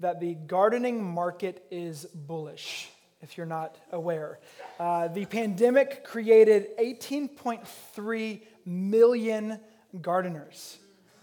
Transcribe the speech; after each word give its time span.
that 0.00 0.20
the 0.20 0.34
gardening 0.34 1.02
market 1.02 1.64
is 1.70 2.04
bullish, 2.14 2.88
if 3.20 3.36
you're 3.36 3.46
not 3.46 3.76
aware. 3.92 4.38
Uh, 4.78 5.08
the 5.08 5.24
pandemic 5.26 6.04
created 6.04 6.76
18.3 6.78 8.40
million 8.64 9.60
gardeners. 10.00 10.78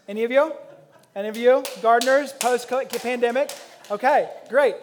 Any 0.08 0.24
of 0.24 0.32
you? 0.32 0.54
Any 1.16 1.30
of 1.30 1.38
you? 1.38 1.64
Gardeners 1.82 2.34
post 2.34 2.70
pandemic? 2.70 3.52
Okay, 3.90 4.30
great. 4.50 4.76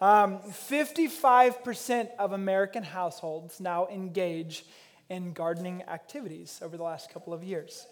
Um, 0.00 0.38
55% 0.38 2.08
of 2.18 2.32
American 2.32 2.82
households 2.82 3.58
now 3.58 3.88
engage 3.88 4.64
in 5.08 5.32
gardening 5.32 5.82
activities 5.88 6.60
over 6.62 6.76
the 6.76 6.82
last 6.82 7.10
couple 7.12 7.32
of 7.32 7.42
years. 7.42 7.86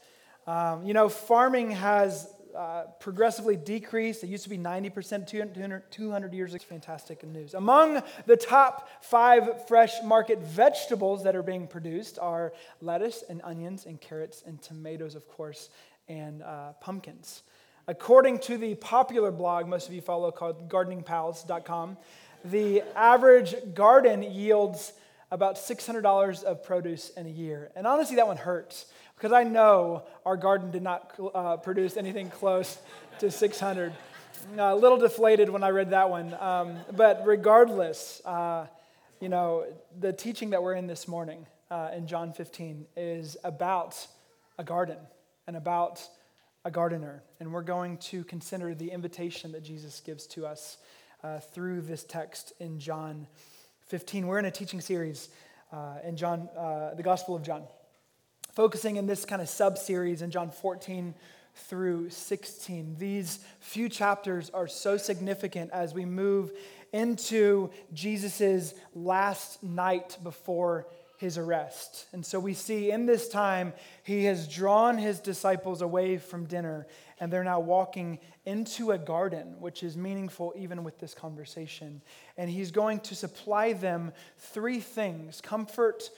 Um, 0.46 0.84
you 0.84 0.94
know, 0.94 1.08
farming 1.08 1.72
has 1.72 2.28
uh, 2.56 2.84
progressively 3.00 3.56
decreased. 3.56 4.24
It 4.24 4.28
used 4.28 4.44
to 4.44 4.50
be 4.50 4.58
90% 4.58 5.26
200, 5.26 5.90
200 5.90 6.32
years 6.32 6.50
ago. 6.50 6.56
It's 6.56 6.64
fantastic 6.64 7.22
news. 7.24 7.54
Among 7.54 8.02
the 8.26 8.36
top 8.36 8.88
five 9.02 9.66
fresh 9.68 10.02
market 10.02 10.40
vegetables 10.40 11.22
that 11.24 11.36
are 11.36 11.42
being 11.42 11.66
produced 11.66 12.18
are 12.18 12.52
lettuce 12.80 13.22
and 13.28 13.40
onions 13.44 13.86
and 13.86 14.00
carrots 14.00 14.42
and 14.46 14.60
tomatoes, 14.62 15.14
of 15.14 15.28
course, 15.28 15.68
and 16.08 16.42
uh, 16.42 16.72
pumpkins. 16.80 17.42
According 17.86 18.40
to 18.40 18.58
the 18.58 18.74
popular 18.76 19.30
blog 19.30 19.68
most 19.68 19.86
of 19.86 19.94
you 19.94 20.00
follow 20.00 20.30
called 20.30 20.68
gardeningpals.com, 20.68 21.96
the 22.44 22.82
average 22.94 23.54
garden 23.74 24.22
yields 24.22 24.92
about 25.30 25.56
$600 25.56 26.44
of 26.44 26.64
produce 26.64 27.10
in 27.10 27.26
a 27.26 27.30
year. 27.30 27.70
And 27.74 27.86
honestly, 27.86 28.16
that 28.16 28.26
one 28.26 28.36
hurts 28.36 28.86
because 29.16 29.32
I 29.32 29.44
know 29.44 30.02
our 30.26 30.36
garden 30.36 30.70
did 30.70 30.82
not 30.82 31.18
uh, 31.34 31.56
produce 31.56 31.96
anything 31.96 32.28
close 32.28 32.78
to 33.18 33.30
600. 33.30 33.94
A 34.58 34.76
little 34.76 34.98
deflated 34.98 35.48
when 35.48 35.64
I 35.64 35.70
read 35.70 35.90
that 35.90 36.10
one. 36.10 36.34
Um, 36.38 36.76
but 36.94 37.22
regardless, 37.24 38.20
uh, 38.26 38.66
you 39.20 39.30
know, 39.30 39.64
the 39.98 40.12
teaching 40.12 40.50
that 40.50 40.62
we're 40.62 40.74
in 40.74 40.86
this 40.86 41.08
morning 41.08 41.46
uh, 41.70 41.90
in 41.96 42.06
John 42.06 42.34
15 42.34 42.86
is 42.94 43.38
about 43.42 44.06
a 44.58 44.64
garden 44.64 44.98
and 45.46 45.56
about 45.56 46.06
a 46.66 46.70
gardener. 46.70 47.22
And 47.40 47.52
we're 47.52 47.62
going 47.62 47.96
to 47.98 48.22
consider 48.24 48.74
the 48.74 48.90
invitation 48.90 49.52
that 49.52 49.62
Jesus 49.62 50.00
gives 50.00 50.26
to 50.28 50.44
us 50.44 50.76
uh, 51.24 51.38
through 51.38 51.80
this 51.80 52.04
text 52.04 52.52
in 52.60 52.78
John 52.78 53.26
15. 53.86 54.26
We're 54.26 54.38
in 54.38 54.44
a 54.44 54.50
teaching 54.50 54.82
series 54.82 55.30
uh, 55.72 55.94
in 56.04 56.18
John, 56.18 56.50
uh, 56.56 56.94
the 56.94 57.02
Gospel 57.02 57.34
of 57.34 57.42
John, 57.42 57.62
focusing 58.56 58.96
in 58.96 59.06
this 59.06 59.26
kind 59.26 59.42
of 59.42 59.50
sub 59.50 59.76
series 59.76 60.22
in 60.22 60.30
John 60.30 60.50
14 60.50 61.14
through 61.54 62.08
16. 62.08 62.96
These 62.98 63.40
few 63.60 63.90
chapters 63.90 64.48
are 64.48 64.66
so 64.66 64.96
significant 64.96 65.70
as 65.72 65.92
we 65.92 66.06
move 66.06 66.52
into 66.90 67.68
Jesus' 67.92 68.72
last 68.94 69.62
night 69.62 70.16
before 70.22 70.86
his 71.18 71.36
arrest. 71.36 72.06
And 72.14 72.24
so 72.24 72.40
we 72.40 72.54
see 72.54 72.90
in 72.90 73.04
this 73.04 73.28
time, 73.28 73.74
he 74.02 74.24
has 74.24 74.48
drawn 74.48 74.96
his 74.96 75.20
disciples 75.20 75.82
away 75.82 76.16
from 76.16 76.46
dinner, 76.46 76.86
and 77.20 77.30
they're 77.30 77.44
now 77.44 77.60
walking 77.60 78.18
into 78.46 78.92
a 78.92 78.98
garden, 78.98 79.56
which 79.60 79.82
is 79.82 79.98
meaningful 79.98 80.54
even 80.56 80.82
with 80.82 80.98
this 80.98 81.12
conversation. 81.12 82.00
And 82.38 82.48
he's 82.48 82.70
going 82.70 83.00
to 83.00 83.14
supply 83.14 83.74
them 83.74 84.12
three 84.38 84.80
things 84.80 85.42
comfort, 85.42 86.08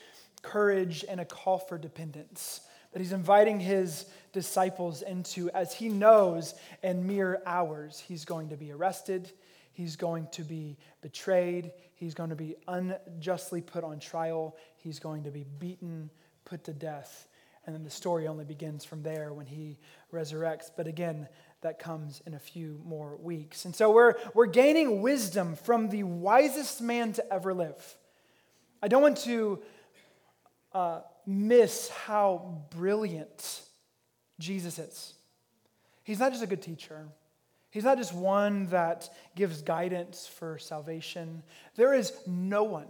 courage, 0.41 1.05
and 1.07 1.19
a 1.19 1.25
call 1.25 1.57
for 1.57 1.77
dependence 1.77 2.61
that 2.91 2.99
he's 2.99 3.13
inviting 3.13 3.59
his 3.59 4.05
disciples 4.33 5.01
into 5.01 5.49
as 5.51 5.73
he 5.73 5.89
knows 5.89 6.55
in 6.81 7.05
mere 7.05 7.41
hours 7.45 7.99
he's 7.99 8.25
going 8.25 8.49
to 8.49 8.57
be 8.57 8.71
arrested, 8.71 9.31
he's 9.71 9.95
going 9.95 10.27
to 10.31 10.41
be 10.41 10.77
betrayed, 11.01 11.71
he's 11.95 12.13
going 12.13 12.29
to 12.29 12.35
be 12.35 12.55
unjustly 12.67 13.61
put 13.61 13.83
on 13.83 13.99
trial, 13.99 14.55
he's 14.77 14.99
going 14.99 15.23
to 15.23 15.31
be 15.31 15.45
beaten, 15.59 16.09
put 16.45 16.63
to 16.63 16.73
death. 16.73 17.27
And 17.65 17.75
then 17.75 17.83
the 17.83 17.89
story 17.91 18.27
only 18.27 18.45
begins 18.45 18.83
from 18.83 19.03
there 19.03 19.31
when 19.31 19.45
he 19.45 19.77
resurrects. 20.11 20.71
But 20.75 20.87
again, 20.87 21.27
that 21.61 21.77
comes 21.77 22.21
in 22.25 22.33
a 22.33 22.39
few 22.39 22.81
more 22.83 23.15
weeks. 23.17 23.65
And 23.65 23.75
so 23.75 23.91
we're, 23.91 24.15
we're 24.33 24.47
gaining 24.47 25.03
wisdom 25.03 25.55
from 25.55 25.89
the 25.89 26.03
wisest 26.03 26.81
man 26.81 27.13
to 27.13 27.33
ever 27.33 27.53
live. 27.53 27.97
I 28.81 28.87
don't 28.87 29.03
want 29.03 29.17
to 29.19 29.59
uh, 30.73 31.01
miss 31.25 31.89
how 31.89 32.63
brilliant 32.69 33.61
Jesus 34.39 34.79
is. 34.79 35.13
He's 36.03 36.19
not 36.19 36.31
just 36.31 36.43
a 36.43 36.47
good 36.47 36.61
teacher, 36.61 37.07
he's 37.69 37.83
not 37.83 37.97
just 37.97 38.13
one 38.13 38.67
that 38.67 39.09
gives 39.35 39.61
guidance 39.61 40.27
for 40.27 40.57
salvation. 40.57 41.43
There 41.75 41.93
is 41.93 42.13
no 42.25 42.63
one 42.63 42.87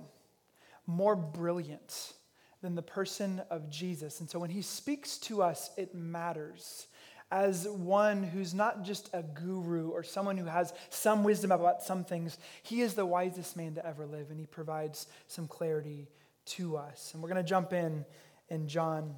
more 0.88 1.16
brilliant 1.16 2.14
than 2.62 2.76
the 2.76 2.82
person 2.82 3.42
of 3.50 3.70
Jesus. 3.70 4.20
And 4.20 4.30
so 4.30 4.40
when 4.40 4.50
he 4.50 4.62
speaks 4.62 5.18
to 5.20 5.42
us, 5.42 5.70
it 5.78 5.96
matters. 5.96 6.88
As 7.32 7.68
one 7.68 8.24
who's 8.24 8.54
not 8.54 8.84
just 8.84 9.10
a 9.14 9.22
guru 9.22 9.90
or 9.90 10.02
someone 10.02 10.36
who 10.36 10.46
has 10.46 10.74
some 10.90 11.24
wisdom 11.24 11.52
about 11.52 11.84
some 11.84 12.04
things, 12.04 12.38
he 12.64 12.82
is 12.82 12.96
the 12.96 13.06
wisest 13.06 13.56
man 13.56 13.76
to 13.76 13.86
ever 13.86 14.06
live, 14.06 14.32
and 14.32 14.40
he 14.40 14.48
provides 14.48 15.08
some 15.28 15.48
clarity 15.48 16.08
to 16.50 16.78
us. 16.78 17.14
And 17.14 17.22
we're 17.22 17.30
going 17.30 17.44
to 17.44 17.50
jump 17.50 17.74
in 17.74 18.06
in 18.50 18.68
John 18.68 19.16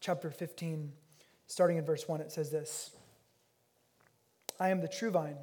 chapter 0.00 0.30
15, 0.30 0.92
starting 1.46 1.76
in 1.76 1.84
verse 1.84 2.08
1. 2.08 2.20
It 2.20 2.32
says 2.32 2.50
this 2.50 2.90
I 4.58 4.68
am 4.68 4.80
the 4.80 4.88
true 4.88 5.10
vine, 5.10 5.38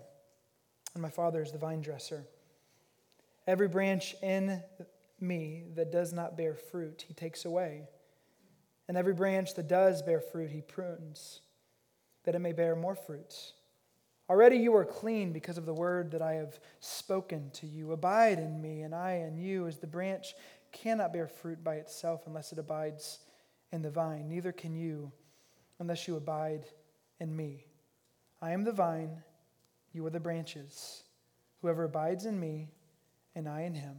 and 0.94 1.02
my 1.02 1.10
Father 1.10 1.42
is 1.42 1.52
the 1.52 1.58
vine 1.58 1.82
dresser. 1.82 2.26
Every 3.48 3.68
branch 3.68 4.16
in 4.22 4.62
me 5.20 5.64
that 5.76 5.92
does 5.92 6.14
not 6.14 6.38
bear 6.38 6.56
fruit, 6.56 7.06
he 7.08 7.14
takes 7.14 7.46
away. 7.46 7.88
And 8.88 8.98
every 8.98 9.14
branch 9.14 9.56
that 9.56 9.68
does 9.68 10.02
bear 10.02 10.20
fruit, 10.20 10.50
he 10.50 10.62
prunes, 10.62 11.42
that 12.24 12.36
it 12.36 12.40
may 12.40 12.52
bear 12.52 12.76
more 12.76 12.96
fruits. 12.96 13.54
Already 14.30 14.58
you 14.58 14.76
are 14.76 14.86
clean 14.86 15.34
because 15.34 15.58
of 15.58 15.66
the 15.66 15.74
word 15.74 16.12
that 16.12 16.22
I 16.22 16.34
have 16.34 16.60
spoken 16.80 17.52
to 17.56 17.68
you. 17.68 17.92
Abide 17.92 18.40
in 18.40 18.62
me, 18.62 18.82
and 18.82 18.96
I 18.96 19.26
in 19.28 19.38
you, 19.38 19.68
as 19.68 19.78
the 19.78 19.88
branch 19.88 20.34
cannot 20.72 21.14
bear 21.14 21.28
fruit 21.28 21.64
by 21.64 21.76
itself 21.76 22.24
unless 22.28 22.52
it 22.52 22.60
abides 22.60 23.20
in 23.72 23.82
the 23.82 23.90
vine. 23.90 24.28
Neither 24.30 24.52
can 24.52 24.76
you 24.76 25.12
unless 25.80 26.08
you 26.08 26.16
abide 26.16 26.66
in 27.20 27.36
me. 27.36 27.66
I 28.42 28.52
am 28.52 28.64
the 28.64 28.72
vine, 28.72 29.24
you 29.94 30.06
are 30.06 30.10
the 30.10 30.20
branches. 30.20 31.04
Whoever 31.62 31.84
abides 31.84 32.26
in 32.26 32.40
me, 32.40 32.70
and 33.36 33.48
I 33.48 33.62
in 33.62 33.76
him 33.76 33.96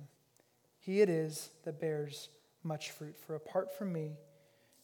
he 0.82 1.00
it 1.00 1.08
is 1.08 1.50
that 1.64 1.80
bears 1.80 2.28
much 2.64 2.90
fruit. 2.90 3.16
For 3.16 3.36
apart 3.36 3.76
from 3.76 3.92
me, 3.92 4.16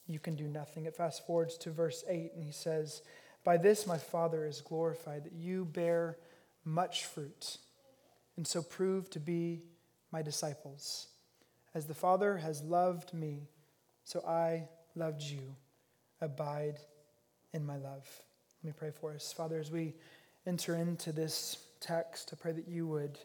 you 0.06 0.20
can 0.20 0.36
do 0.36 0.46
nothing. 0.46 0.86
It 0.86 0.94
fast 0.94 1.26
forwards 1.26 1.58
to 1.58 1.70
verse 1.70 2.04
8, 2.08 2.32
and 2.34 2.44
he 2.44 2.52
says, 2.52 3.02
By 3.44 3.56
this 3.56 3.84
my 3.84 3.98
Father 3.98 4.46
is 4.46 4.60
glorified, 4.60 5.24
that 5.24 5.32
you 5.32 5.64
bear 5.64 6.16
much 6.64 7.04
fruit, 7.04 7.58
and 8.36 8.46
so 8.46 8.62
prove 8.62 9.10
to 9.10 9.18
be 9.18 9.62
my 10.12 10.22
disciples. 10.22 11.08
As 11.74 11.86
the 11.86 11.94
Father 11.94 12.38
has 12.38 12.62
loved 12.62 13.12
me, 13.14 13.48
so 14.04 14.20
I 14.26 14.68
loved 14.94 15.22
you. 15.22 15.54
Abide 16.20 16.78
in 17.52 17.64
my 17.64 17.76
love. 17.76 18.06
Let 18.62 18.70
me 18.70 18.74
pray 18.76 18.90
for 18.90 19.12
us. 19.12 19.32
Father, 19.32 19.58
as 19.58 19.70
we 19.70 19.94
enter 20.46 20.74
into 20.74 21.12
this 21.12 21.58
text, 21.80 22.30
I 22.32 22.36
pray 22.40 22.52
that 22.52 22.68
you 22.68 22.86
would. 22.86 23.18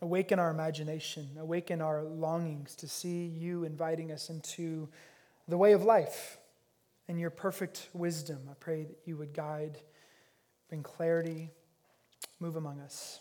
Awaken 0.00 0.38
our 0.38 0.50
imagination, 0.50 1.28
awaken 1.38 1.80
our 1.80 2.02
longings 2.02 2.74
to 2.76 2.88
see 2.88 3.26
you 3.26 3.64
inviting 3.64 4.12
us 4.12 4.28
into 4.28 4.88
the 5.48 5.56
way 5.56 5.72
of 5.72 5.84
life 5.84 6.38
and 7.08 7.18
your 7.18 7.30
perfect 7.30 7.88
wisdom. 7.92 8.40
I 8.50 8.54
pray 8.58 8.84
that 8.84 8.98
you 9.04 9.16
would 9.16 9.32
guide, 9.32 9.78
bring 10.68 10.82
clarity, 10.82 11.50
move 12.40 12.56
among 12.56 12.80
us. 12.80 13.20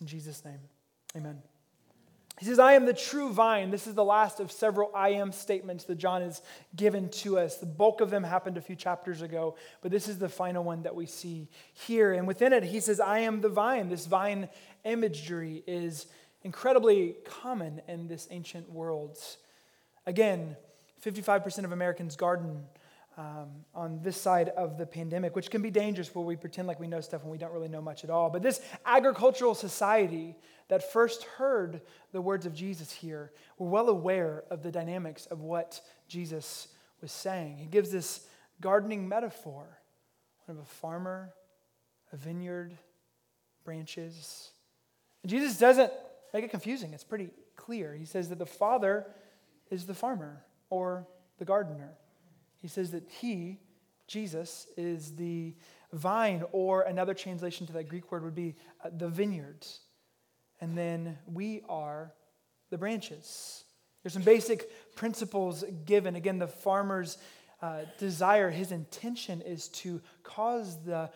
In 0.00 0.06
Jesus' 0.06 0.44
name, 0.44 0.60
amen. 1.16 1.47
He 2.38 2.46
says, 2.46 2.60
I 2.60 2.74
am 2.74 2.86
the 2.86 2.94
true 2.94 3.32
vine. 3.32 3.70
This 3.70 3.88
is 3.88 3.94
the 3.94 4.04
last 4.04 4.38
of 4.38 4.52
several 4.52 4.92
I 4.94 5.10
am 5.10 5.32
statements 5.32 5.84
that 5.84 5.96
John 5.96 6.22
has 6.22 6.40
given 6.76 7.08
to 7.10 7.38
us. 7.38 7.56
The 7.56 7.66
bulk 7.66 8.00
of 8.00 8.10
them 8.10 8.22
happened 8.22 8.56
a 8.56 8.60
few 8.60 8.76
chapters 8.76 9.22
ago, 9.22 9.56
but 9.82 9.90
this 9.90 10.06
is 10.06 10.18
the 10.18 10.28
final 10.28 10.62
one 10.62 10.82
that 10.84 10.94
we 10.94 11.06
see 11.06 11.48
here. 11.72 12.12
And 12.12 12.28
within 12.28 12.52
it, 12.52 12.62
he 12.62 12.78
says, 12.78 13.00
I 13.00 13.20
am 13.20 13.40
the 13.40 13.48
vine. 13.48 13.88
This 13.88 14.06
vine 14.06 14.48
imagery 14.84 15.64
is 15.66 16.06
incredibly 16.42 17.16
common 17.24 17.82
in 17.88 18.06
this 18.06 18.28
ancient 18.30 18.70
world. 18.70 19.18
Again, 20.06 20.56
55% 21.04 21.64
of 21.64 21.72
Americans 21.72 22.14
garden 22.14 22.64
um, 23.18 23.48
on 23.74 24.00
this 24.00 24.16
side 24.18 24.50
of 24.50 24.78
the 24.78 24.86
pandemic, 24.86 25.34
which 25.34 25.50
can 25.50 25.60
be 25.60 25.72
dangerous 25.72 26.14
where 26.14 26.24
we 26.24 26.36
pretend 26.36 26.68
like 26.68 26.78
we 26.78 26.86
know 26.86 27.00
stuff 27.00 27.22
and 27.22 27.30
we 27.32 27.36
don't 27.36 27.52
really 27.52 27.68
know 27.68 27.82
much 27.82 28.04
at 28.04 28.10
all. 28.10 28.30
But 28.30 28.42
this 28.42 28.60
agricultural 28.86 29.56
society 29.56 30.36
that 30.68 30.92
first 30.92 31.24
heard 31.24 31.80
the 32.12 32.20
words 32.20 32.46
of 32.46 32.54
Jesus 32.54 32.92
here 32.92 33.32
were 33.58 33.68
well 33.68 33.88
aware 33.88 34.44
of 34.50 34.62
the 34.62 34.70
dynamics 34.70 35.26
of 35.26 35.40
what 35.40 35.80
Jesus 36.06 36.68
was 37.02 37.10
saying. 37.10 37.58
He 37.58 37.66
gives 37.66 37.90
this 37.90 38.24
gardening 38.60 39.08
metaphor 39.08 39.66
of 40.46 40.58
a 40.58 40.64
farmer, 40.64 41.34
a 42.12 42.16
vineyard, 42.16 42.72
branches. 43.64 44.52
And 45.24 45.30
Jesus 45.30 45.58
doesn't 45.58 45.92
make 46.32 46.44
it 46.44 46.50
confusing, 46.52 46.94
it's 46.94 47.04
pretty 47.04 47.30
clear. 47.56 47.94
He 47.94 48.04
says 48.04 48.28
that 48.28 48.38
the 48.38 48.46
Father 48.46 49.06
is 49.72 49.86
the 49.86 49.94
farmer 49.94 50.44
or 50.70 51.04
the 51.38 51.44
gardener. 51.44 51.94
He 52.60 52.68
says 52.68 52.90
that 52.90 53.08
He, 53.08 53.60
Jesus, 54.06 54.66
is 54.76 55.16
the 55.16 55.54
vine, 55.92 56.44
or 56.52 56.82
another 56.82 57.14
translation 57.14 57.66
to 57.66 57.72
that 57.74 57.88
Greek 57.88 58.10
word 58.12 58.24
would 58.24 58.34
be 58.34 58.56
uh, 58.84 58.90
the 58.96 59.08
vineyards. 59.08 59.80
And 60.60 60.76
then 60.76 61.18
we 61.26 61.62
are 61.68 62.12
the 62.70 62.78
branches. 62.78 63.64
There's 64.02 64.12
some 64.12 64.22
basic 64.22 64.94
principles 64.94 65.64
given. 65.84 66.16
Again, 66.16 66.38
the 66.38 66.46
farmer's 66.48 67.18
uh, 67.62 67.82
desire, 67.98 68.50
his 68.50 68.72
intention 68.72 69.40
is 69.42 69.68
to 69.68 70.00
cause 70.22 70.82
the, 70.84 71.10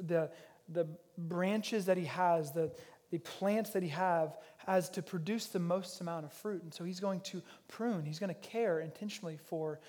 the, 0.00 0.30
the 0.68 0.86
branches 1.16 1.86
that 1.86 1.96
he 1.96 2.04
has, 2.04 2.52
the, 2.52 2.72
the 3.10 3.18
plants 3.18 3.70
that 3.70 3.82
he 3.82 3.88
have, 3.90 4.36
has 4.58 4.90
to 4.90 5.02
produce 5.02 5.46
the 5.46 5.58
most 5.58 6.00
amount 6.00 6.24
of 6.24 6.32
fruit. 6.32 6.62
And 6.62 6.74
so 6.74 6.84
he's 6.84 7.00
going 7.00 7.20
to 7.20 7.42
prune, 7.68 8.04
he's 8.04 8.18
going 8.18 8.34
to 8.34 8.40
care 8.48 8.80
intentionally 8.80 9.38
for 9.44 9.80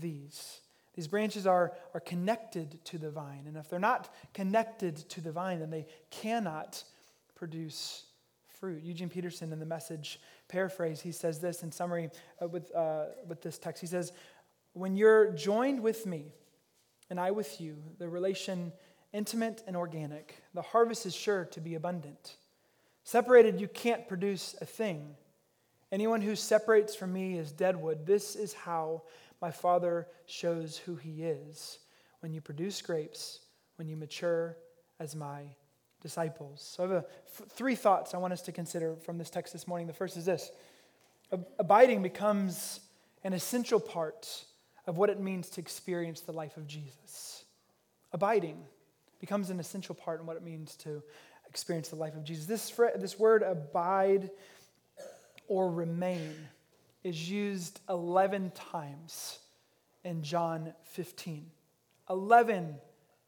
these. 0.00 0.60
These 0.94 1.08
branches 1.08 1.46
are, 1.46 1.72
are 1.92 2.00
connected 2.00 2.84
to 2.86 2.98
the 2.98 3.10
vine. 3.10 3.44
And 3.46 3.56
if 3.56 3.68
they're 3.68 3.78
not 3.78 4.14
connected 4.32 4.96
to 5.10 5.20
the 5.20 5.32
vine, 5.32 5.58
then 5.58 5.70
they 5.70 5.86
cannot 6.10 6.84
produce 7.34 8.06
fruit. 8.46 8.82
Eugene 8.82 9.08
Peterson, 9.08 9.52
in 9.52 9.58
the 9.58 9.66
message 9.66 10.20
paraphrase, 10.48 11.00
he 11.00 11.10
says 11.10 11.40
this 11.40 11.62
in 11.62 11.72
summary 11.72 12.10
uh, 12.40 12.46
with, 12.46 12.74
uh, 12.74 13.06
with 13.26 13.42
this 13.42 13.58
text. 13.58 13.80
He 13.80 13.88
says, 13.88 14.12
When 14.72 14.96
you're 14.96 15.32
joined 15.32 15.80
with 15.80 16.06
me 16.06 16.32
and 17.10 17.18
I 17.18 17.32
with 17.32 17.60
you, 17.60 17.76
the 17.98 18.08
relation 18.08 18.72
intimate 19.12 19.62
and 19.66 19.76
organic, 19.76 20.42
the 20.54 20.62
harvest 20.62 21.06
is 21.06 21.14
sure 21.14 21.44
to 21.46 21.60
be 21.60 21.74
abundant. 21.74 22.36
Separated, 23.02 23.60
you 23.60 23.68
can't 23.68 24.08
produce 24.08 24.54
a 24.60 24.64
thing. 24.64 25.16
Anyone 25.94 26.22
who 26.22 26.34
separates 26.34 26.96
from 26.96 27.12
me 27.12 27.38
is 27.38 27.52
dead 27.52 27.76
wood. 27.76 28.04
This 28.04 28.34
is 28.34 28.52
how 28.52 29.02
my 29.40 29.52
Father 29.52 30.08
shows 30.26 30.76
who 30.76 30.96
he 30.96 31.22
is. 31.22 31.78
When 32.18 32.32
you 32.32 32.40
produce 32.40 32.82
grapes, 32.82 33.38
when 33.76 33.86
you 33.86 33.96
mature 33.96 34.56
as 34.98 35.14
my 35.14 35.44
disciples. 36.00 36.68
So 36.68 36.84
I 36.84 36.94
have 36.94 37.06
three 37.50 37.76
thoughts 37.76 38.12
I 38.12 38.18
want 38.18 38.32
us 38.32 38.42
to 38.42 38.50
consider 38.50 38.96
from 38.96 39.18
this 39.18 39.30
text 39.30 39.52
this 39.52 39.68
morning. 39.68 39.86
The 39.86 39.92
first 39.92 40.16
is 40.16 40.24
this 40.24 40.50
Abiding 41.60 42.02
becomes 42.02 42.80
an 43.22 43.32
essential 43.32 43.78
part 43.78 44.46
of 44.88 44.98
what 44.98 45.10
it 45.10 45.20
means 45.20 45.48
to 45.50 45.60
experience 45.60 46.22
the 46.22 46.32
life 46.32 46.56
of 46.56 46.66
Jesus. 46.66 47.44
Abiding 48.12 48.64
becomes 49.20 49.48
an 49.48 49.60
essential 49.60 49.94
part 49.94 50.18
in 50.18 50.26
what 50.26 50.36
it 50.36 50.42
means 50.42 50.74
to 50.78 51.04
experience 51.48 51.86
the 51.86 51.94
life 51.94 52.16
of 52.16 52.24
Jesus. 52.24 52.46
This, 52.46 52.72
this 52.96 53.16
word 53.16 53.44
abide 53.44 54.32
or 55.48 55.70
remain 55.70 56.34
is 57.02 57.30
used 57.30 57.80
11 57.88 58.52
times 58.52 59.38
in 60.04 60.22
John 60.22 60.72
15. 60.84 61.50
11 62.08 62.76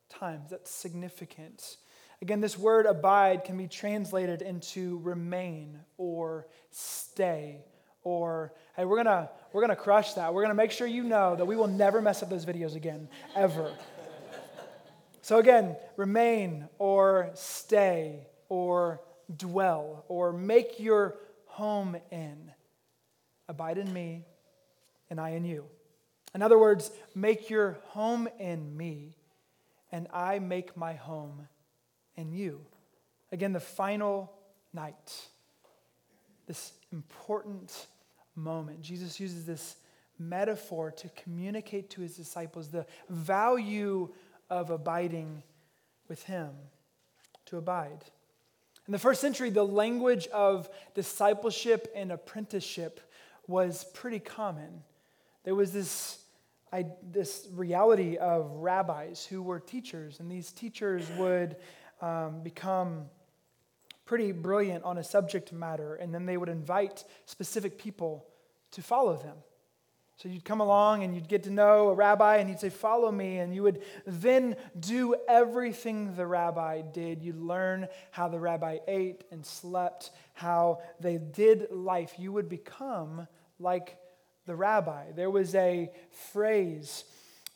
times. 0.08 0.50
That's 0.50 0.70
significant. 0.70 1.76
Again, 2.22 2.40
this 2.40 2.58
word 2.58 2.86
abide 2.86 3.44
can 3.44 3.56
be 3.58 3.68
translated 3.68 4.40
into 4.42 4.98
remain 4.98 5.80
or 5.98 6.46
stay 6.70 7.64
or 8.06 8.52
hey, 8.76 8.84
we're 8.84 8.96
gonna 8.96 9.28
we're 9.52 9.60
gonna 9.60 9.74
crush 9.74 10.12
that. 10.14 10.32
We're 10.32 10.42
gonna 10.42 10.54
make 10.54 10.70
sure 10.70 10.86
you 10.86 11.02
know 11.02 11.34
that 11.34 11.44
we 11.44 11.56
will 11.56 11.66
never 11.66 12.00
mess 12.00 12.22
up 12.22 12.30
those 12.30 12.46
videos 12.46 12.76
again, 12.76 13.08
ever. 13.34 13.72
so 15.22 15.38
again, 15.38 15.76
remain 15.96 16.68
or 16.78 17.30
stay 17.34 18.28
or 18.48 19.00
dwell 19.36 20.04
or 20.06 20.32
make 20.32 20.78
your 20.78 21.16
home 21.56 21.96
in. 22.10 22.52
Abide 23.48 23.78
in 23.78 23.90
me, 23.90 24.26
and 25.08 25.18
I 25.18 25.30
in 25.30 25.44
you. 25.46 25.64
In 26.34 26.42
other 26.42 26.58
words, 26.58 26.90
make 27.14 27.48
your 27.48 27.78
home 27.86 28.28
in 28.38 28.76
me, 28.76 29.16
and 29.90 30.06
I 30.12 30.38
make 30.38 30.76
my 30.76 30.92
home 30.92 31.48
in 32.14 32.30
you. 32.30 32.60
Again, 33.32 33.54
the 33.54 33.60
final 33.60 34.32
night, 34.74 35.28
this 36.46 36.74
important 36.92 37.86
moment. 38.34 38.82
Jesus 38.82 39.18
uses 39.18 39.46
this 39.46 39.76
metaphor 40.18 40.90
to 40.90 41.08
communicate 41.10 41.88
to 41.90 42.02
his 42.02 42.16
disciples 42.16 42.68
the 42.68 42.84
value 43.08 44.12
of 44.50 44.68
abiding 44.68 45.42
with 46.06 46.22
him, 46.24 46.50
to 47.46 47.56
abide. 47.56 48.04
In 48.86 48.92
the 48.92 48.98
first 48.98 49.20
century, 49.20 49.50
the 49.50 49.64
language 49.64 50.28
of 50.28 50.68
discipleship 50.94 51.92
and 51.94 52.12
apprenticeship 52.12 53.00
was 53.48 53.84
pretty 53.94 54.20
common. 54.20 54.82
There 55.42 55.54
was 55.54 55.72
this, 55.72 56.18
I, 56.72 56.86
this 57.02 57.48
reality 57.52 58.16
of 58.16 58.50
rabbis 58.50 59.26
who 59.26 59.42
were 59.42 59.58
teachers, 59.58 60.20
and 60.20 60.30
these 60.30 60.52
teachers 60.52 61.10
would 61.18 61.56
um, 62.00 62.42
become 62.42 63.06
pretty 64.04 64.30
brilliant 64.30 64.84
on 64.84 64.98
a 64.98 65.04
subject 65.04 65.52
matter, 65.52 65.96
and 65.96 66.14
then 66.14 66.26
they 66.26 66.36
would 66.36 66.48
invite 66.48 67.04
specific 67.24 67.78
people 67.78 68.24
to 68.70 68.82
follow 68.82 69.16
them. 69.16 69.36
So 70.16 70.30
you'd 70.30 70.44
come 70.46 70.60
along 70.60 71.04
and 71.04 71.14
you'd 71.14 71.28
get 71.28 71.42
to 71.42 71.50
know 71.50 71.90
a 71.90 71.94
rabbi, 71.94 72.36
and 72.36 72.48
he'd 72.48 72.58
say, 72.58 72.70
Follow 72.70 73.12
me. 73.12 73.38
And 73.38 73.54
you 73.54 73.62
would 73.62 73.82
then 74.06 74.56
do 74.80 75.14
everything 75.28 76.14
the 76.16 76.26
rabbi 76.26 76.80
did. 76.80 77.22
You'd 77.22 77.40
learn 77.40 77.88
how 78.10 78.28
the 78.28 78.38
rabbi 78.38 78.78
ate 78.88 79.24
and 79.30 79.44
slept, 79.44 80.10
how 80.32 80.80
they 81.00 81.18
did 81.18 81.70
life. 81.70 82.14
You 82.18 82.32
would 82.32 82.48
become 82.48 83.28
like 83.58 83.98
the 84.46 84.56
rabbi. 84.56 85.12
There 85.14 85.30
was 85.30 85.54
a 85.54 85.90
phrase 86.32 87.04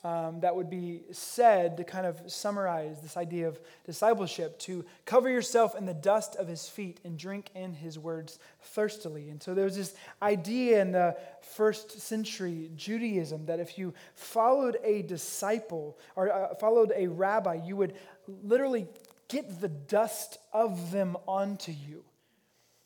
um, 0.03 0.41
that 0.41 0.57
would 0.57 0.71
be 0.71 1.03
said 1.13 1.77
to 1.77 1.85
kind 1.85 2.07
of 2.07 2.21
summarize 2.27 3.01
this 3.03 3.17
idea 3.17 3.49
of 3.49 3.61
discipleship 3.85 4.59
to 4.61 4.85
cover 5.05 5.29
yourself 5.29 5.77
in 5.77 5.85
the 5.85 5.95
dust 5.95 6.37
of 6.37 6.49
his 6.49 6.69
feet 6.69 7.01
and 7.05 7.19
drink 7.19 7.51
in 7.55 7.75
his 7.75 7.99
words 7.99 8.39
thirstily. 8.63 9.29
And 9.29 9.43
so 9.43 9.53
there 9.53 9.67
was 9.67 9.77
this 9.77 9.95
idea 10.23 10.81
in 10.81 10.93
the 10.93 11.17
first 11.43 12.01
century 12.01 12.71
Judaism 12.77 13.45
that 13.47 13.61
if 13.61 13.77
you 13.77 13.93
followed 14.15 14.79
a 14.83 15.03
disciple 15.03 15.99
or 16.17 16.33
uh, 16.33 16.55
followed 16.55 16.93
a 16.97 17.07
rabbi, 17.07 17.61
you 17.67 17.77
would 17.77 17.95
literally 18.43 18.87
get 19.29 19.61
the 19.61 19.69
dust 19.69 20.39
of 20.53 20.93
them 20.93 21.17
onto 21.29 21.73
you. 21.73 22.05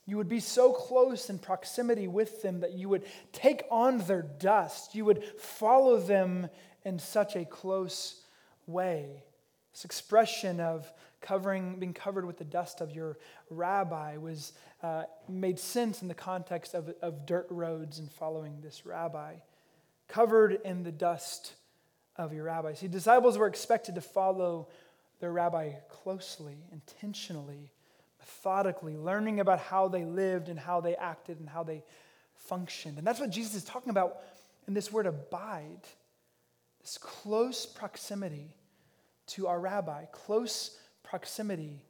You 0.07 0.19
would 0.19 0.29
be 0.29 0.41
so 0.41 0.73
close 0.73 1.31
in 1.31 1.39
proximity 1.39 2.09
with 2.09 2.43
them 2.43 2.61
that 2.61 2.73
you 2.73 2.91
would 2.91 3.05
take 3.33 3.63
on 3.71 3.99
their 3.99 4.23
dust. 4.23 4.95
You 4.95 5.07
would 5.07 5.25
follow 5.39 5.97
them 5.97 6.51
in 6.85 6.99
such 6.99 7.37
a 7.37 7.45
close 7.45 8.21
way. 8.67 9.23
This 9.73 9.85
expression 9.85 10.61
of 10.61 10.93
covering, 11.21 11.79
being 11.79 11.95
covered 11.95 12.27
with 12.27 12.39
the 12.39 12.45
dust 12.45 12.81
of 12.81 12.95
your 12.95 13.19
rabbi 13.51 14.17
was 14.19 14.53
uh, 14.83 15.05
made 15.29 15.59
sense 15.59 16.03
in 16.03 16.09
the 16.09 16.15
context 16.15 16.75
of, 16.75 16.95
of 17.01 17.27
dirt 17.27 17.47
roads 17.51 17.99
and 17.99 18.11
following 18.11 18.61
this 18.61 18.85
rabbi. 18.85 19.35
Covered 20.07 20.61
in 20.65 20.83
the 20.83 20.93
dust 20.93 21.55
of 22.17 22.33
your 22.33 22.45
rabbi. 22.45 22.75
See, 22.75 22.89
disciples 22.89 23.39
were 23.39 23.47
expected 23.47 23.95
to 23.95 24.01
follow 24.01 24.69
their 25.21 25.33
rabbi 25.33 25.73
closely, 25.89 26.57
intentionally, 26.71 27.71
methodically, 28.21 28.97
learning 28.97 29.41
about 29.41 29.59
how 29.59 29.89
they 29.89 30.05
lived 30.05 30.49
and 30.51 30.59
how 30.59 30.81
they 30.81 30.95
acted 30.95 31.41
and 31.41 31.49
how 31.49 31.63
they 31.63 31.83
functioned. 32.37 32.99
And 32.99 33.07
that's 33.07 33.21
what 33.21 33.31
Jesus 33.31 33.55
is 33.55 33.65
talking 33.65 33.91
about 33.91 34.19
in 34.69 34.75
this 34.75 34.93
word 34.93 35.07
abide 35.07 35.81
this 36.85 36.99
close 36.99 37.65
proximity 37.65 38.55
to 39.27 39.47
our 39.47 39.59
rabbi, 39.59 40.05
close 40.13 40.79
proximity 41.03 41.83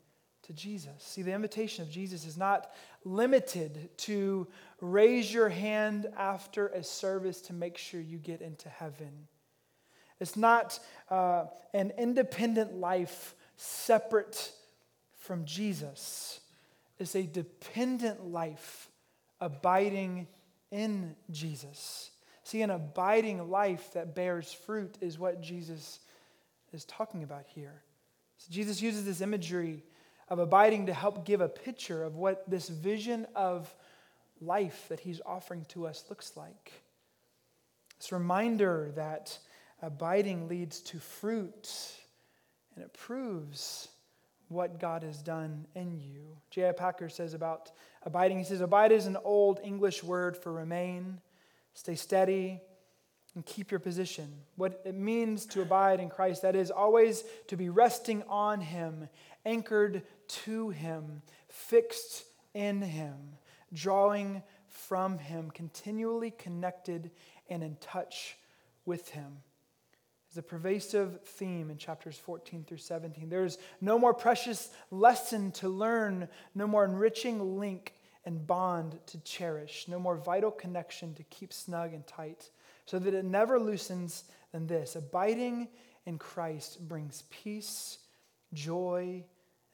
to 0.45 0.53
Jesus. 0.53 0.93
See, 0.99 1.23
the 1.23 1.33
invitation 1.33 1.83
of 1.83 1.91
Jesus 1.91 2.25
is 2.25 2.37
not 2.37 2.73
limited 3.05 3.91
to 3.99 4.47
raise 4.81 5.35
your 5.35 5.49
hand 5.49 6.07
after 6.17 6.69
a 6.69 6.85
service 6.85 7.41
to 7.43 7.53
make 7.53 7.77
sure 7.77 8.01
you 8.01 8.19
get 8.19 8.41
into 8.41 8.69
heaven. 8.69 9.27
It's 10.21 10.37
not 10.37 10.79
uh, 11.11 11.47
an 11.73 11.93
independent 11.99 12.75
life 12.77 13.35
separate 13.57 14.53
from 15.19 15.45
Jesus. 15.45 16.39
It's 17.01 17.17
a 17.17 17.25
dependent 17.25 18.27
life 18.27 18.89
abiding 19.41 20.29
in 20.71 21.17
Jesus. 21.33 22.11
See, 22.45 22.63
an 22.63 22.71
abiding 22.71 23.51
life 23.51 23.95
that 23.95 24.15
bears 24.15 24.53
fruit 24.53 24.97
is 25.01 25.19
what 25.19 25.41
Jesus 25.41 26.01
is 26.73 26.85
talking 26.85 27.23
about 27.23 27.45
here. 27.47 27.83
So 28.39 28.53
Jesus 28.53 28.83
uses 28.83 29.05
this 29.05 29.21
imagery 29.21 29.83
of 30.29 30.39
abiding 30.39 30.87
to 30.87 30.95
help 30.95 31.25
give 31.25 31.41
a 31.41 31.49
picture 31.49 32.05
of 32.05 32.17
what 32.17 32.49
this 32.49 32.69
vision 32.69 33.27
of 33.35 33.75
life 34.41 34.87
that 34.89 35.01
he's 35.01 35.21
offering 35.25 35.65
to 35.71 35.87
us 35.87 36.05
looks 36.09 36.37
like. 36.37 36.73
This 37.99 38.13
reminder 38.13 38.93
that 38.97 39.39
abiding 39.81 40.49
leads 40.49 40.81
to 40.81 40.99
fruit 40.99 41.71
and 42.75 42.85
it 42.85 42.93
proves 42.93 43.89
what 44.49 44.79
God 44.79 45.03
has 45.03 45.23
done 45.23 45.67
in 45.75 45.99
you. 45.99 46.37
J.I. 46.51 46.73
Packer 46.73 47.09
says 47.09 47.35
about 47.35 47.71
abiding, 48.03 48.39
he 48.39 48.45
says, 48.45 48.61
Abide 48.61 48.93
is 48.93 49.07
an 49.07 49.17
old 49.25 49.61
English 49.65 50.03
word 50.03 50.37
for 50.37 50.53
remain, 50.53 51.21
stay 51.75 51.95
steady, 51.95 52.61
and 53.35 53.45
keep 53.45 53.71
your 53.71 53.81
position. 53.81 54.29
What 54.57 54.81
it 54.85 54.95
means 54.95 55.45
to 55.47 55.63
abide 55.63 56.01
in 56.01 56.09
Christ, 56.09 56.43
that 56.43 56.55
is 56.55 56.71
always 56.71 57.25
to 57.49 57.57
be 57.57 57.69
resting 57.69 58.23
on 58.29 58.61
Him, 58.61 59.09
anchored 59.45 60.03
to 60.29 60.71
Him, 60.71 61.23
fixed 61.49 62.25
in 62.55 62.81
Him, 62.81 63.17
drawing 63.73 64.43
from 64.69 65.19
Him, 65.19 65.51
continually 65.51 66.31
connected 66.31 67.11
and 67.49 67.63
in 67.63 67.77
touch 67.81 68.37
with 68.87 69.09
Him. 69.11 69.39
Is 70.31 70.39
a 70.39 70.43
pervasive 70.43 71.21
theme 71.25 71.71
in 71.71 71.77
chapters 71.77 72.17
14 72.17 72.65
through 72.65 72.79
17. 72.79 73.29
There's 73.29 73.59
no 73.81 73.99
more 73.99 74.15
precious 74.15 74.71
lesson 74.91 75.53
to 75.53 75.69
learn, 75.69 76.29
no 76.55 76.67
more 76.67 76.85
enriching 76.85 77.59
link 77.59 77.95
and 78.27 78.47
bond 78.47 78.99
to 79.07 79.19
cherish, 79.21 79.87
no 79.89 79.99
more 79.99 80.17
vital 80.17 80.51
connection 80.51 81.15
to 81.15 81.23
keep 81.25 81.53
snug 81.53 81.93
and 81.93 82.07
tight, 82.07 82.51
so 82.87 82.99
that 82.99 83.15
it 83.15 83.25
never 83.25 83.59
loosens 83.59 84.25
than 84.53 84.67
this. 84.67 84.97
Abiding 84.97 85.69
in 86.07 86.19
Christ 86.19 86.87
brings 86.89 87.25
peace, 87.31 87.99
joy, 88.53 89.25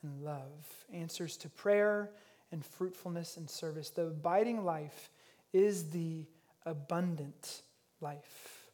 and 0.02 0.24
love, 0.24 0.84
answers 0.92 1.36
to 1.38 1.48
prayer 1.48 2.10
and 2.52 2.64
fruitfulness 2.64 3.36
and 3.36 3.48
service. 3.48 3.90
The 3.90 4.06
abiding 4.06 4.64
life 4.64 5.10
is 5.52 5.90
the 5.90 6.26
abundant 6.64 7.62
life. 8.00 8.66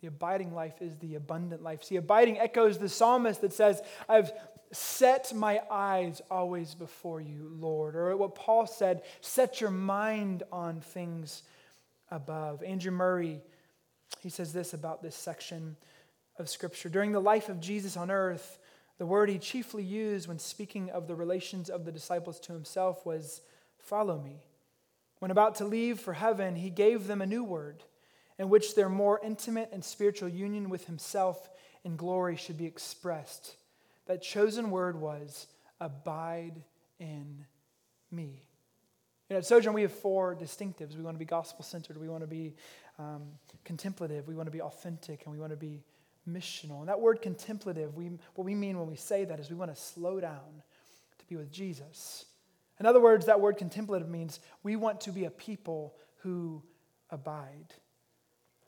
The 0.00 0.08
abiding 0.08 0.52
life 0.52 0.82
is 0.82 0.96
the 0.96 1.14
abundant 1.14 1.62
life. 1.62 1.84
See, 1.84 1.96
abiding 1.96 2.38
echoes 2.38 2.78
the 2.78 2.88
psalmist 2.88 3.40
that 3.42 3.52
says, 3.52 3.80
I've 4.08 4.32
set 4.72 5.34
my 5.34 5.60
eyes 5.70 6.22
always 6.30 6.74
before 6.74 7.20
you, 7.20 7.50
Lord. 7.58 7.94
Or 7.94 8.16
what 8.16 8.34
Paul 8.34 8.66
said, 8.66 9.02
set 9.20 9.60
your 9.60 9.70
mind 9.70 10.42
on 10.50 10.80
things 10.80 11.42
above. 12.10 12.62
Andrew 12.62 12.92
Murray, 12.92 13.40
he 14.20 14.30
says 14.30 14.52
this 14.52 14.74
about 14.74 15.02
this 15.02 15.14
section 15.14 15.76
of 16.38 16.48
Scripture. 16.48 16.88
During 16.88 17.12
the 17.12 17.20
life 17.20 17.48
of 17.48 17.60
Jesus 17.60 17.96
on 17.96 18.10
earth, 18.10 18.58
the 18.98 19.06
word 19.06 19.28
he 19.28 19.38
chiefly 19.38 19.82
used 19.82 20.28
when 20.28 20.38
speaking 20.38 20.90
of 20.90 21.06
the 21.06 21.14
relations 21.14 21.68
of 21.68 21.84
the 21.84 21.92
disciples 21.92 22.40
to 22.40 22.52
himself 22.52 23.04
was, 23.04 23.42
Follow 23.78 24.18
me. 24.18 24.36
When 25.18 25.30
about 25.30 25.56
to 25.56 25.64
leave 25.64 26.00
for 26.00 26.14
heaven, 26.14 26.56
he 26.56 26.70
gave 26.70 27.06
them 27.06 27.20
a 27.20 27.26
new 27.26 27.44
word 27.44 27.82
in 28.38 28.48
which 28.48 28.74
their 28.74 28.88
more 28.88 29.20
intimate 29.22 29.70
and 29.72 29.84
spiritual 29.84 30.28
union 30.28 30.68
with 30.68 30.86
himself 30.86 31.50
in 31.84 31.96
glory 31.96 32.36
should 32.36 32.58
be 32.58 32.66
expressed. 32.66 33.56
That 34.06 34.22
chosen 34.22 34.70
word 34.70 35.00
was, 35.00 35.46
Abide 35.80 36.62
in 37.00 37.44
me. 38.12 38.44
You 39.28 39.34
know, 39.34 39.38
at 39.38 39.46
Sojourn, 39.46 39.74
we 39.74 39.82
have 39.82 39.92
four 39.92 40.36
distinctives. 40.36 40.96
We 40.96 41.02
want 41.02 41.16
to 41.16 41.18
be 41.18 41.24
gospel 41.24 41.64
centered, 41.64 41.98
we 41.98 42.08
want 42.08 42.22
to 42.22 42.28
be 42.28 42.54
um, 42.98 43.22
contemplative, 43.64 44.28
we 44.28 44.34
want 44.34 44.46
to 44.46 44.52
be 44.52 44.60
authentic, 44.60 45.24
and 45.24 45.32
we 45.32 45.40
want 45.40 45.50
to 45.50 45.56
be 45.56 45.82
missional. 46.28 46.80
And 46.80 46.88
that 46.88 47.00
word 47.00 47.22
contemplative, 47.22 47.96
we, 47.96 48.10
what 48.34 48.44
we 48.44 48.54
mean 48.54 48.78
when 48.78 48.88
we 48.88 48.96
say 48.96 49.24
that 49.24 49.40
is 49.40 49.50
we 49.50 49.56
want 49.56 49.74
to 49.74 49.80
slow 49.80 50.20
down 50.20 50.62
to 51.18 51.26
be 51.26 51.36
with 51.36 51.50
Jesus. 51.50 52.26
In 52.78 52.86
other 52.86 53.00
words, 53.00 53.26
that 53.26 53.40
word 53.40 53.56
contemplative 53.56 54.08
means 54.08 54.40
we 54.62 54.76
want 54.76 55.00
to 55.02 55.12
be 55.12 55.24
a 55.24 55.30
people 55.30 55.94
who 56.18 56.62
abide, 57.10 57.74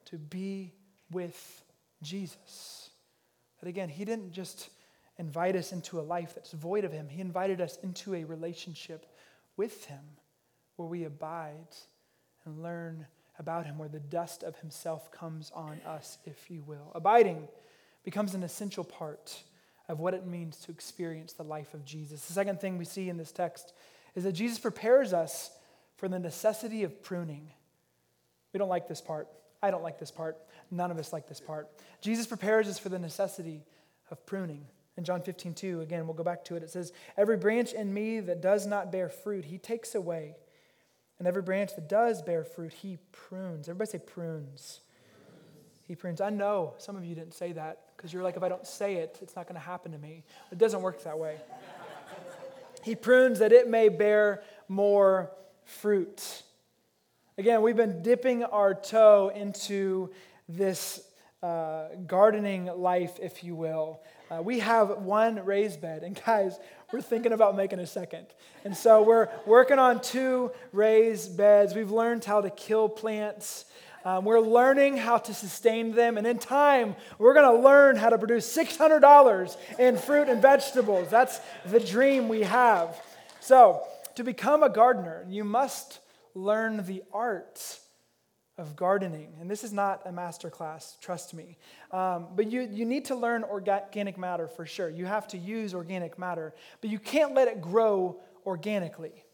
to 0.07 0.19
be 0.19 0.73
with 1.11 1.63
Jesus. 2.03 2.91
That 3.61 3.69
again, 3.69 3.89
He 3.89 4.05
didn't 4.05 4.33
just 4.33 4.71
invite 5.19 5.57
us 5.57 5.73
into 5.73 6.01
a 6.01 6.03
life 6.03 6.35
that's 6.35 6.53
void 6.53 6.85
of 6.85 6.93
Him, 6.93 7.09
He 7.09 7.21
invited 7.21 7.61
us 7.61 7.79
into 7.83 8.15
a 8.15 8.25
relationship 8.25 9.07
with 9.57 9.87
Him 9.87 10.05
where 10.77 10.89
we 10.89 11.05
abide 11.05 11.69
and 12.45 12.63
learn 12.63 13.07
about 13.39 13.67
him, 13.67 13.79
where 13.79 13.89
the 13.89 14.01
dust 14.01 14.43
of 14.43 14.57
himself 14.59 15.11
comes 15.11 15.51
on 15.55 15.81
us, 15.87 16.19
if 16.25 16.51
you 16.51 16.63
will. 16.63 16.93
Abiding 16.95 17.49
becomes 18.05 18.35
an 18.35 18.43
essential 18.43 18.85
part 18.85 19.43
of 19.89 20.01
what 20.01 20.15
it 20.15 20.27
means 20.27 20.59
to 20.59 20.71
experience 20.71 21.33
the 21.33 21.43
life 21.43 21.75
of 21.75 21.85
Jesus. 21.85 22.25
The 22.25 22.33
second 22.33 22.61
thing 22.61 22.79
we 22.79 22.85
see 22.85 23.09
in 23.09 23.17
this 23.17 23.33
text 23.33 23.73
is 24.15 24.25
that 24.25 24.33
Jesus 24.33 24.59
prepares 24.59 25.13
us 25.13 25.51
for 25.97 26.09
the 26.09 26.19
necessity 26.19 26.85
of 26.85 27.03
pruning. 27.03 27.51
We 28.53 28.59
don't 28.59 28.69
like 28.69 28.89
this 28.89 29.01
part. 29.01 29.29
I 29.63 29.71
don't 29.71 29.83
like 29.83 29.99
this 29.99 30.11
part. 30.11 30.39
None 30.71 30.91
of 30.91 30.99
us 30.99 31.13
like 31.13 31.29
this 31.29 31.41
part. 31.41 31.69
Jesus 32.01 32.27
prepares 32.27 32.69
us 32.69 32.79
for 32.79 32.89
the 32.89 32.99
necessity 32.99 33.63
of 34.11 34.25
pruning. 34.27 34.67
In 34.97 35.05
John 35.05 35.23
15, 35.23 35.55
2, 35.55 35.81
again, 35.81 36.07
we'll 36.07 36.15
go 36.15 36.23
back 36.23 36.45
to 36.47 36.57
it. 36.57 36.63
It 36.63 36.71
says, 36.71 36.93
Every 37.17 37.37
branch 37.37 37.73
in 37.73 37.93
me 37.93 38.21
that 38.21 38.41
does 38.41 38.67
not 38.67 38.93
bear 38.93 39.09
fruit, 39.09 39.45
he 39.45 39.59
takes 39.59 39.95
away. 39.95 40.37
And 41.19 41.29
every 41.29 41.43
branch 41.43 41.75
that 41.75 41.89
does 41.89 42.23
bear 42.23 42.45
fruit, 42.45 42.73
he 42.73 42.99
prunes. 43.13 43.69
Everybody 43.69 43.91
say 43.91 43.99
prunes. 43.99 44.81
He 45.87 45.95
prunes. 45.95 46.21
I 46.21 46.31
know 46.31 46.75
some 46.79 46.97
of 46.97 47.05
you 47.05 47.15
didn't 47.15 47.35
say 47.35 47.53
that 47.53 47.81
because 47.97 48.13
you're 48.13 48.23
like, 48.23 48.37
if 48.37 48.43
I 48.43 48.49
don't 48.49 48.67
say 48.67 48.97
it, 48.97 49.19
it's 49.21 49.37
not 49.37 49.47
going 49.47 49.61
to 49.61 49.67
happen 49.67 49.93
to 49.93 49.99
me. 49.99 50.25
It 50.51 50.59
doesn't 50.59 50.81
work 50.83 51.03
that 51.05 51.19
way. 51.19 51.37
he 52.83 52.95
prunes 52.95 53.39
that 53.41 53.53
it 53.53 53.69
may 53.69 53.89
bear 53.89 54.43
more 54.69 55.31
fruit. 55.65 56.43
Again, 57.37 57.63
we've 57.63 57.77
been 57.77 58.03
dipping 58.03 58.45
our 58.45 58.75
toe 58.75 59.31
into 59.35 60.11
this 60.49 61.01
uh, 61.45 61.89
gardening 62.07 62.65
life, 62.65 63.19
if 63.21 63.45
you 63.45 63.55
will. 63.55 64.01
Uh, 64.31 64.41
we 64.41 64.61
have 64.61 65.03
one 65.03 65.45
raised 65.45 65.79
bed, 65.79 66.03
and 66.03 66.19
guys, 66.27 66.59
we're 66.91 67.03
thinking 67.03 67.33
about 67.33 67.55
making 67.55 67.81
a 67.81 67.87
second. 67.87 68.27
And 68.65 68.75
so 68.75 69.03
we're 69.03 69.29
working 69.45 69.79
on 69.79 70.01
two 70.01 70.53
raised 70.73 71.37
beds. 71.37 71.75
We've 71.75 71.91
learned 71.91 72.25
how 72.25 72.41
to 72.41 72.49
kill 72.49 72.89
plants. 72.89 73.67
Um, 74.07 74.25
we're 74.25 74.41
learning 74.41 74.97
how 74.97 75.19
to 75.19 75.35
sustain 75.35 75.93
them. 75.93 76.17
And 76.17 76.27
in 76.27 76.39
time, 76.39 76.97
we're 77.19 77.35
going 77.35 77.57
to 77.57 77.63
learn 77.63 77.97
how 77.97 78.09
to 78.09 78.17
produce 78.17 78.57
$600 78.57 79.57
in 79.79 79.99
fruit 79.99 80.31
and 80.31 80.41
vegetables. 80.41 81.11
That's 81.11 81.41
the 81.67 81.81
dream 81.81 82.31
we 82.31 82.41
have. 82.43 82.99
So, 83.41 83.83
to 84.15 84.25
become 84.25 84.63
a 84.63 84.71
gardener, 84.71 85.27
you 85.29 85.45
must 85.45 85.99
learn 86.35 86.87
the 86.87 87.03
art 87.13 87.81
of 88.57 88.77
gardening. 88.77 89.35
And 89.41 89.51
this 89.51 89.65
is 89.65 89.73
not 89.73 90.03
a 90.05 90.13
master 90.13 90.49
class, 90.49 90.97
trust 91.01 91.35
me. 91.35 91.59
Um, 91.91 92.29
but 92.37 92.51
you, 92.51 92.69
you 92.71 92.85
need 92.85 93.07
to 93.07 93.15
learn 93.15 93.43
organic 93.43 94.17
matter 94.17 94.47
for 94.47 94.65
sure. 94.65 94.89
You 94.89 95.07
have 95.07 95.27
to 95.29 95.39
use 95.39 95.75
organic 95.75 96.19
matter, 96.19 96.55
but 96.81 96.91
you 96.91 96.99
can't 96.99 97.35
let 97.35 97.49
it 97.49 97.61
grow 97.61 98.21
organically. 98.47 99.25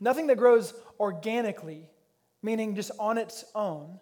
Nothing 0.00 0.26
that 0.26 0.36
grows 0.36 0.74
organically, 1.00 1.88
meaning 2.42 2.74
just 2.74 2.90
on 2.98 3.16
its 3.16 3.44
own, 3.54 4.00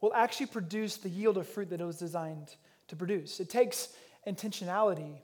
will 0.00 0.14
actually 0.14 0.46
produce 0.46 0.96
the 0.96 1.08
yield 1.08 1.36
of 1.38 1.48
fruit 1.48 1.70
that 1.70 1.80
it 1.80 1.84
was 1.84 1.98
designed 1.98 2.54
to 2.88 2.96
produce. 2.96 3.40
It 3.40 3.48
takes 3.48 3.88
intentionality 4.26 5.18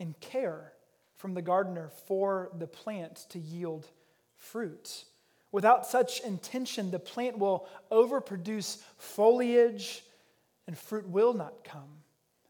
and 0.00 0.18
care 0.20 0.72
from 1.16 1.34
the 1.34 1.42
gardener 1.42 1.90
for 2.06 2.50
the 2.56 2.66
plant 2.66 3.26
to 3.30 3.38
yield 3.38 3.86
fruit. 4.36 5.04
Without 5.50 5.86
such 5.86 6.20
intention, 6.20 6.90
the 6.90 6.98
plant 6.98 7.38
will 7.38 7.66
overproduce 7.90 8.82
foliage 8.98 10.02
and 10.66 10.76
fruit 10.76 11.08
will 11.08 11.32
not 11.32 11.64
come. 11.64 11.88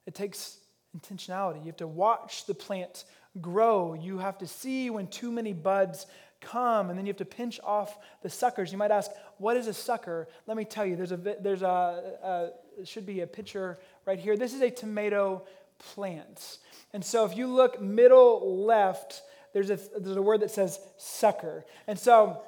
It 0.07 0.15
takes 0.15 0.59
intentionality. 0.97 1.61
You 1.61 1.67
have 1.67 1.77
to 1.77 1.87
watch 1.87 2.47
the 2.47 2.55
plant 2.55 3.05
grow. 3.41 3.95
You 3.95 4.19
have 4.19 4.39
to 4.39 4.47
see 4.47 4.91
when 4.91 5.07
too 5.07 5.31
many 5.31 5.53
buds 5.53 6.07
come, 6.41 6.89
and 6.89 6.99
then 6.99 7.07
you 7.07 7.11
have 7.11 7.19
to 7.19 7.25
pinch 7.25 7.61
off 7.63 7.97
the 8.23 8.31
suckers. 8.31 8.73
You 8.73 8.79
might 8.79 8.91
ask, 8.91 9.11
What 9.39 9.57
is 9.57 9.67
a 9.67 9.75
sucker? 9.75 10.29
Let 10.47 10.57
me 10.57 10.65
tell 10.65 10.87
you, 10.87 10.97
there's 10.97 11.13
a, 11.13 11.17
there's 11.17 11.63
a, 11.63 12.51
a 12.79 12.87
should 12.87 13.07
be 13.07 13.21
a 13.21 13.27
picture 13.27 13.79
right 14.07 14.19
here. 14.19 14.37
This 14.37 14.55
is 14.55 14.63
a 14.63 14.71
tomato 14.71 15.45
plant. 15.79 16.59
And 16.93 17.05
so 17.05 17.25
if 17.25 17.37
you 17.37 17.47
look 17.47 17.81
middle 17.81 18.65
left, 18.65 19.23
there's 19.53 19.71
a, 19.71 19.79
there's 19.99 20.17
a 20.17 20.23
word 20.23 20.41
that 20.41 20.51
says 20.51 20.79
sucker. 20.97 21.65
And 21.87 21.99
so 21.99 22.43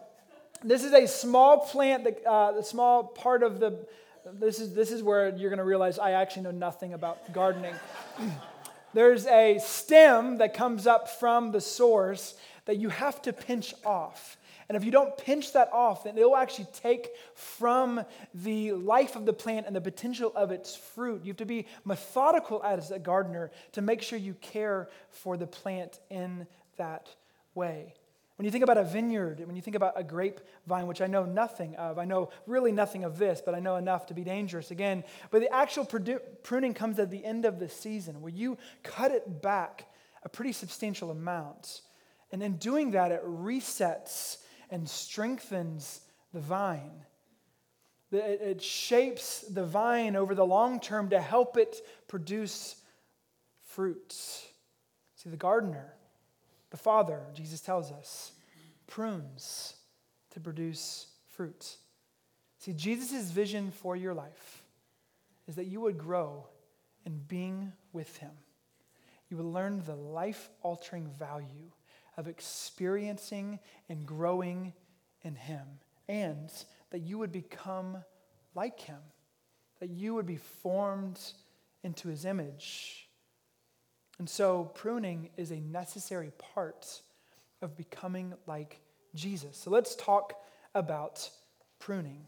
this 0.63 0.85
is 0.85 0.93
a 0.93 1.07
small 1.07 1.59
plant, 1.59 2.07
uh, 2.27 2.53
the 2.53 2.63
small 2.63 3.05
part 3.05 3.43
of 3.43 3.61
the, 3.61 3.87
this 4.33 4.61
is, 4.61 4.75
this 4.75 4.91
is 4.91 5.03
where 5.03 5.35
you're 5.37 5.51
going 5.51 5.59
to 5.59 5.65
realize 5.65 5.99
I 5.99 6.13
actually 6.13 6.43
know 6.43 6.51
nothing 6.51 6.93
about 6.93 7.33
gardening. 7.33 7.75
There's 8.93 9.27
a 9.27 9.59
stem 9.61 10.39
that 10.39 10.55
comes 10.55 10.87
up 10.87 11.09
from 11.09 11.53
the 11.53 11.61
source 11.61 12.35
that 12.65 12.77
you 12.77 12.89
have 12.89 13.23
to 13.23 13.33
pinch 13.33 13.73
off. 13.85 14.37
And 14.69 14.77
if 14.77 14.85
you 14.85 14.93
don't 14.93 15.17
pinch 15.17 15.53
that 15.55 15.69
off, 15.73 16.05
then 16.05 16.17
it 16.17 16.25
will 16.25 16.37
actually 16.37 16.69
take 16.73 17.09
from 17.35 18.05
the 18.35 18.73
life 18.73 19.17
of 19.17 19.27
the 19.27 19.33
plant 19.33 19.67
and 19.67 19.75
the 19.75 19.81
potential 19.81 20.33
of 20.37 20.53
its 20.53 20.77
fruit. 20.77 21.25
You 21.25 21.31
have 21.31 21.39
to 21.39 21.45
be 21.45 21.67
methodical 21.85 22.63
as 22.63 22.93
a 22.93 22.99
gardener 22.99 23.51
to 23.73 23.83
make 23.83 24.03
sure 24.03 24.19
you 24.19 24.35
care 24.35 24.89
for 25.09 25.37
the 25.37 25.47
plant 25.47 25.99
in 26.09 26.47
that 26.77 27.09
way. 27.55 27.95
When 28.41 28.47
you 28.47 28.51
think 28.51 28.65
about 28.65 28.79
a 28.79 28.85
vineyard, 28.85 29.47
when 29.47 29.55
you 29.55 29.61
think 29.61 29.77
about 29.77 30.01
a 30.01 30.03
grapevine, 30.03 30.87
which 30.87 31.03
I 31.03 31.07
know 31.07 31.27
nothing 31.27 31.77
of, 31.77 31.99
I 31.99 32.07
know 32.07 32.31
really 32.47 32.73
nothing 32.73 33.05
of 33.05 33.19
this, 33.19 33.43
but 33.45 33.55
I 33.55 33.61
know 33.61 33.77
enough 33.77 34.07
to 34.07 34.15
be 34.15 34.25
dangerous 34.25 34.71
again. 34.71 35.05
But 35.31 35.43
the 35.43 35.55
actual 35.55 35.85
pruning 35.85 36.73
comes 36.73 36.99
at 36.99 37.11
the 37.11 37.23
end 37.23 37.45
of 37.45 37.59
the 37.59 37.69
season 37.69 38.23
where 38.23 38.33
you 38.33 38.57
cut 38.83 39.13
it 39.13 39.43
back 39.43 39.93
a 40.23 40.31
pretty 40.31 40.53
substantial 40.53 41.11
amount. 41.11 41.83
And 42.33 42.43
in 42.43 42.57
doing 42.57 42.93
that, 42.93 43.13
it 43.13 43.23
resets 43.27 44.39
and 44.71 44.89
strengthens 44.89 46.01
the 46.33 46.41
vine. 46.41 47.05
It 48.11 48.63
shapes 48.63 49.43
the 49.43 49.67
vine 49.67 50.17
over 50.17 50.35
the 50.35 50.47
long 50.47 50.81
term 50.81 51.11
to 51.11 51.21
help 51.21 51.59
it 51.59 51.77
produce 52.09 52.77
fruits. 53.61 54.47
See, 55.17 55.29
the 55.29 55.37
gardener, 55.37 55.93
the 56.71 56.77
father, 56.77 57.21
Jesus 57.35 57.61
tells 57.61 57.91
us, 57.93 58.33
prunes 58.87 59.75
to 60.31 60.41
produce 60.41 61.07
fruit. 61.29 61.77
See, 62.59 62.73
Jesus' 62.73 63.31
vision 63.31 63.71
for 63.71 63.97
your 63.97 64.15
life 64.15 64.63
is 65.49 65.57
that 65.57 65.67
you 65.67 65.81
would 65.81 65.99
grow 65.99 66.47
in 67.05 67.19
being 67.27 67.73
with 67.93 68.17
him. 68.19 68.31
You 69.29 69.37
would 69.39 69.47
learn 69.47 69.83
the 69.85 69.97
life 69.97 70.51
altering 70.63 71.09
value 71.09 71.73
of 72.17 72.29
experiencing 72.29 73.59
and 73.89 74.07
growing 74.07 74.73
in 75.23 75.35
him, 75.35 75.67
and 76.09 76.51
that 76.91 77.01
you 77.01 77.19
would 77.19 77.33
become 77.33 78.05
like 78.55 78.81
him, 78.81 79.01
that 79.79 79.91
you 79.91 80.15
would 80.15 80.27
be 80.27 80.37
formed 80.37 81.21
into 81.83 82.09
his 82.09 82.25
image. 82.25 83.09
And 84.21 84.29
so, 84.29 84.71
pruning 84.75 85.31
is 85.39 85.51
a 85.51 85.61
necessary 85.61 86.31
part 86.55 87.01
of 87.63 87.75
becoming 87.75 88.35
like 88.47 88.79
Jesus. 89.15 89.57
So, 89.57 89.71
let's 89.71 89.97
talk 89.97 90.35
about 90.75 91.31
pruning. 91.79 92.27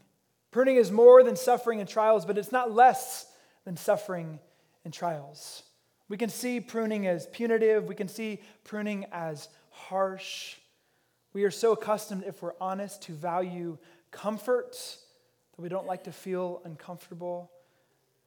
Pruning 0.49 0.77
is 0.77 0.91
more 0.91 1.21
than 1.21 1.35
suffering 1.35 1.81
and 1.81 1.87
trials, 1.87 2.25
but 2.25 2.35
it's 2.35 2.51
not 2.51 2.71
less 2.71 3.27
than 3.63 3.77
suffering 3.77 4.39
and 4.83 4.91
trials. 4.91 5.61
We 6.09 6.17
can 6.17 6.29
see 6.29 6.59
pruning 6.59 7.05
as 7.05 7.27
punitive, 7.27 7.83
we 7.83 7.93
can 7.93 8.07
see 8.07 8.41
pruning 8.63 9.05
as 9.11 9.49
harsh. 9.69 10.55
We 11.31 11.43
are 11.43 11.51
so 11.51 11.73
accustomed, 11.73 12.23
if 12.25 12.41
we're 12.41 12.55
honest, 12.59 13.03
to 13.03 13.11
value 13.11 13.77
comfort 14.09 14.71
that 15.55 15.61
we 15.61 15.69
don't 15.69 15.85
like 15.85 16.05
to 16.05 16.11
feel 16.11 16.63
uncomfortable. 16.65 17.51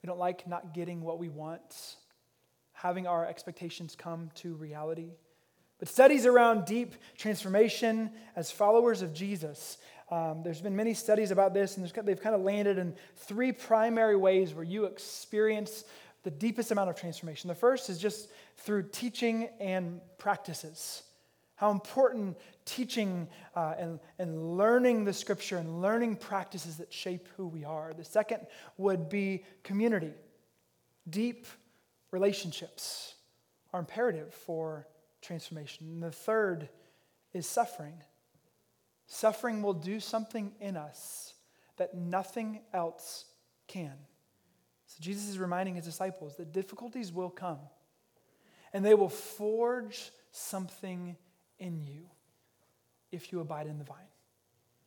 We 0.04 0.06
don't 0.06 0.20
like 0.20 0.46
not 0.46 0.72
getting 0.72 1.00
what 1.00 1.18
we 1.18 1.28
want, 1.28 1.96
having 2.76 3.06
our 3.06 3.26
expectations 3.26 3.96
come 3.96 4.30
to 4.34 4.54
reality. 4.54 5.10
But 5.78 5.88
studies 5.88 6.26
around 6.26 6.66
deep 6.66 6.94
transformation 7.16 8.10
as 8.34 8.50
followers 8.50 9.02
of 9.02 9.12
Jesus, 9.14 9.78
um, 10.10 10.42
there's 10.44 10.60
been 10.60 10.76
many 10.76 10.94
studies 10.94 11.30
about 11.30 11.54
this, 11.54 11.76
and 11.76 11.86
they've 12.04 12.20
kind 12.20 12.34
of 12.34 12.42
landed 12.42 12.78
in 12.78 12.94
three 13.16 13.50
primary 13.50 14.16
ways 14.16 14.54
where 14.54 14.64
you 14.64 14.84
experience 14.84 15.84
the 16.22 16.30
deepest 16.30 16.70
amount 16.70 16.90
of 16.90 16.96
transformation. 16.96 17.48
The 17.48 17.54
first 17.54 17.88
is 17.88 17.98
just 17.98 18.28
through 18.56 18.88
teaching 18.90 19.48
and 19.58 20.00
practices. 20.18 21.02
How 21.56 21.70
important 21.70 22.36
teaching 22.66 23.28
uh, 23.54 23.74
and, 23.78 24.00
and 24.18 24.56
learning 24.56 25.04
the 25.04 25.12
scripture 25.12 25.56
and 25.56 25.80
learning 25.80 26.16
practices 26.16 26.76
that 26.76 26.92
shape 26.92 27.28
who 27.36 27.46
we 27.46 27.64
are. 27.64 27.94
The 27.94 28.04
second 28.04 28.46
would 28.76 29.08
be 29.08 29.44
community. 29.62 30.12
Deep 31.08 31.46
relationships 32.10 33.14
are 33.72 33.80
imperative 33.80 34.32
for 34.32 34.86
transformation. 35.20 35.86
And 35.86 36.02
the 36.02 36.10
third 36.10 36.68
is 37.32 37.46
suffering. 37.46 37.94
Suffering 39.06 39.62
will 39.62 39.74
do 39.74 40.00
something 40.00 40.52
in 40.60 40.76
us 40.76 41.34
that 41.76 41.94
nothing 41.94 42.60
else 42.72 43.26
can. 43.66 43.92
So 44.86 44.96
Jesus 45.00 45.28
is 45.28 45.38
reminding 45.38 45.74
his 45.74 45.84
disciples 45.84 46.36
that 46.36 46.52
difficulties 46.52 47.12
will 47.12 47.30
come 47.30 47.58
and 48.72 48.84
they 48.84 48.94
will 48.94 49.08
forge 49.08 50.10
something 50.30 51.16
in 51.58 51.80
you 51.80 52.08
if 53.10 53.32
you 53.32 53.40
abide 53.40 53.66
in 53.66 53.78
the 53.78 53.84
vine. 53.84 53.98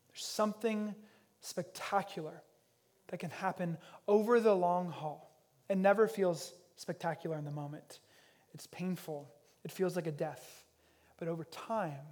There's 0.09 0.25
something 0.25 0.95
spectacular 1.41 2.43
that 3.07 3.19
can 3.19 3.29
happen 3.29 3.77
over 4.07 4.39
the 4.39 4.53
long 4.53 4.89
haul. 4.89 5.25
and 5.71 5.83
never 5.83 6.07
feels 6.07 6.53
spectacular 6.79 7.37
in 7.37 7.43
the 7.43 7.51
moment. 7.51 7.99
It's 8.53 8.65
painful. 8.67 9.29
It 9.65 9.71
feels 9.71 9.97
like 9.97 10.07
a 10.07 10.11
death. 10.11 10.63
But 11.17 11.27
over 11.27 11.43
time, 11.43 12.05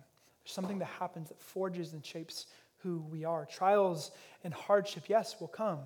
there's 0.43 0.51
something 0.51 0.79
that 0.79 0.89
happens 0.99 1.29
that 1.29 1.39
forges 1.39 1.93
and 1.93 2.05
shapes 2.05 2.47
who 2.79 2.99
we 3.09 3.23
are. 3.23 3.45
Trials 3.45 4.11
and 4.43 4.53
hardship, 4.53 5.05
yes, 5.07 5.39
will 5.39 5.47
come. 5.47 5.79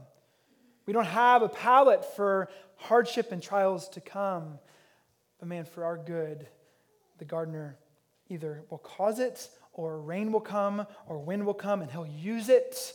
We 0.88 0.94
don't 0.94 1.06
have 1.06 1.44
a 1.44 1.50
palate 1.50 2.04
for 2.16 2.50
hardship 2.76 3.32
and 3.32 3.42
trials 3.42 3.88
to 3.90 4.02
come. 4.02 4.58
But 5.40 5.48
man, 5.48 5.66
for 5.66 5.86
our 5.86 5.98
good, 5.98 6.48
the 7.20 7.26
gardener 7.26 7.78
either 8.30 8.64
will 8.72 8.80
cause 8.80 9.20
it, 9.20 9.48
or 9.74 10.02
rain 10.02 10.32
will 10.32 10.42
come, 10.42 10.88
or 11.08 11.20
wind 11.20 11.46
will 11.46 11.54
come, 11.54 11.84
and 11.84 11.92
he'll 11.92 12.08
use 12.08 12.50
it 12.50 12.94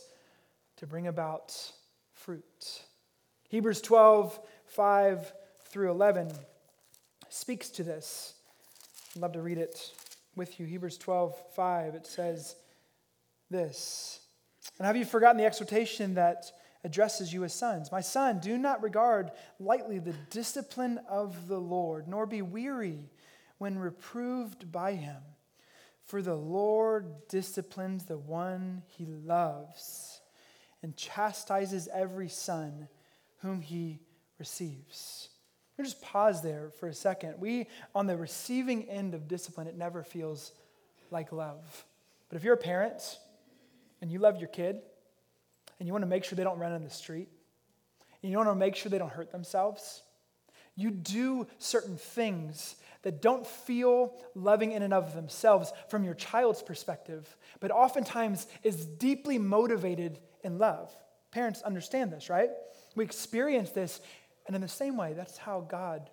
to 0.75 0.85
bring 0.85 1.07
about 1.07 1.55
fruit. 2.11 2.81
Hebrews 3.47 3.79
12, 3.81 4.37
5 4.65 5.33
through 5.69 5.91
11 5.91 6.31
speaks 7.29 7.69
to 7.69 7.83
this. 7.83 8.33
I'd 9.15 9.21
love 9.21 9.33
to 9.33 9.41
read 9.41 9.57
it 9.57 9.91
with 10.35 10.59
you. 10.59 10.65
Hebrews 10.65 10.97
12, 10.97 11.35
5, 11.55 11.95
it 11.95 12.05
says 12.05 12.55
this. 13.49 14.19
And 14.77 14.85
have 14.85 14.95
you 14.95 15.05
forgotten 15.05 15.37
the 15.37 15.45
exhortation 15.45 16.15
that 16.15 16.51
addresses 16.83 17.33
you 17.33 17.43
as 17.43 17.53
sons? 17.53 17.91
My 17.91 18.01
son, 18.01 18.39
do 18.39 18.57
not 18.57 18.83
regard 18.83 19.31
lightly 19.59 19.99
the 19.99 20.15
discipline 20.29 20.99
of 21.09 21.47
the 21.47 21.59
Lord, 21.59 22.07
nor 22.07 22.25
be 22.25 22.41
weary 22.41 23.09
when 23.57 23.79
reproved 23.79 24.71
by 24.71 24.93
him. 24.93 25.21
For 26.05 26.21
the 26.21 26.35
Lord 26.35 27.27
disciplines 27.27 28.05
the 28.05 28.17
one 28.17 28.83
he 28.85 29.05
loves 29.05 30.21
and 30.81 30.95
chastises 30.95 31.89
every 31.93 32.29
son 32.29 32.87
whom 33.39 33.61
he 33.61 33.99
receives. 34.39 35.29
Just 35.83 36.01
pause 36.01 36.41
there 36.41 36.71
for 36.79 36.87
a 36.87 36.93
second. 36.93 37.35
We, 37.37 37.67
on 37.93 38.07
the 38.07 38.17
receiving 38.17 38.89
end 38.89 39.13
of 39.13 39.27
discipline, 39.27 39.67
it 39.67 39.77
never 39.77 40.03
feels 40.03 40.51
like 41.11 41.31
love. 41.31 41.85
But 42.29 42.37
if 42.37 42.43
you're 42.43 42.55
a 42.55 42.57
parent 42.57 43.19
and 44.01 44.11
you 44.11 44.19
love 44.19 44.39
your 44.39 44.49
kid 44.49 44.81
and 45.79 45.87
you 45.87 45.93
want 45.93 46.01
to 46.01 46.07
make 46.07 46.23
sure 46.23 46.35
they 46.35 46.43
don't 46.43 46.59
run 46.59 46.73
in 46.73 46.83
the 46.83 46.89
street 46.89 47.29
and 48.21 48.31
you 48.31 48.37
want 48.37 48.49
to 48.49 48.55
make 48.55 48.75
sure 48.75 48.89
they 48.89 48.97
don't 48.97 49.11
hurt 49.11 49.31
themselves, 49.31 50.01
you 50.75 50.91
do 50.91 51.47
certain 51.59 51.97
things 51.97 52.75
that 53.03 53.21
don't 53.21 53.45
feel 53.45 54.13
loving 54.35 54.71
in 54.71 54.81
and 54.81 54.93
of 54.93 55.13
themselves 55.13 55.71
from 55.89 56.03
your 56.03 56.13
child's 56.15 56.61
perspective, 56.61 57.37
but 57.59 57.71
oftentimes 57.71 58.47
is 58.63 58.85
deeply 58.85 59.37
motivated 59.37 60.19
in 60.43 60.57
love. 60.57 60.93
Parents 61.31 61.61
understand 61.61 62.11
this, 62.11 62.29
right? 62.29 62.49
We 62.95 63.05
experience 63.05 63.69
this 63.69 64.01
and 64.47 64.55
in 64.55 64.61
the 64.61 64.67
same 64.67 64.97
way, 64.97 65.13
that's 65.13 65.37
how 65.37 65.61
God 65.61 66.09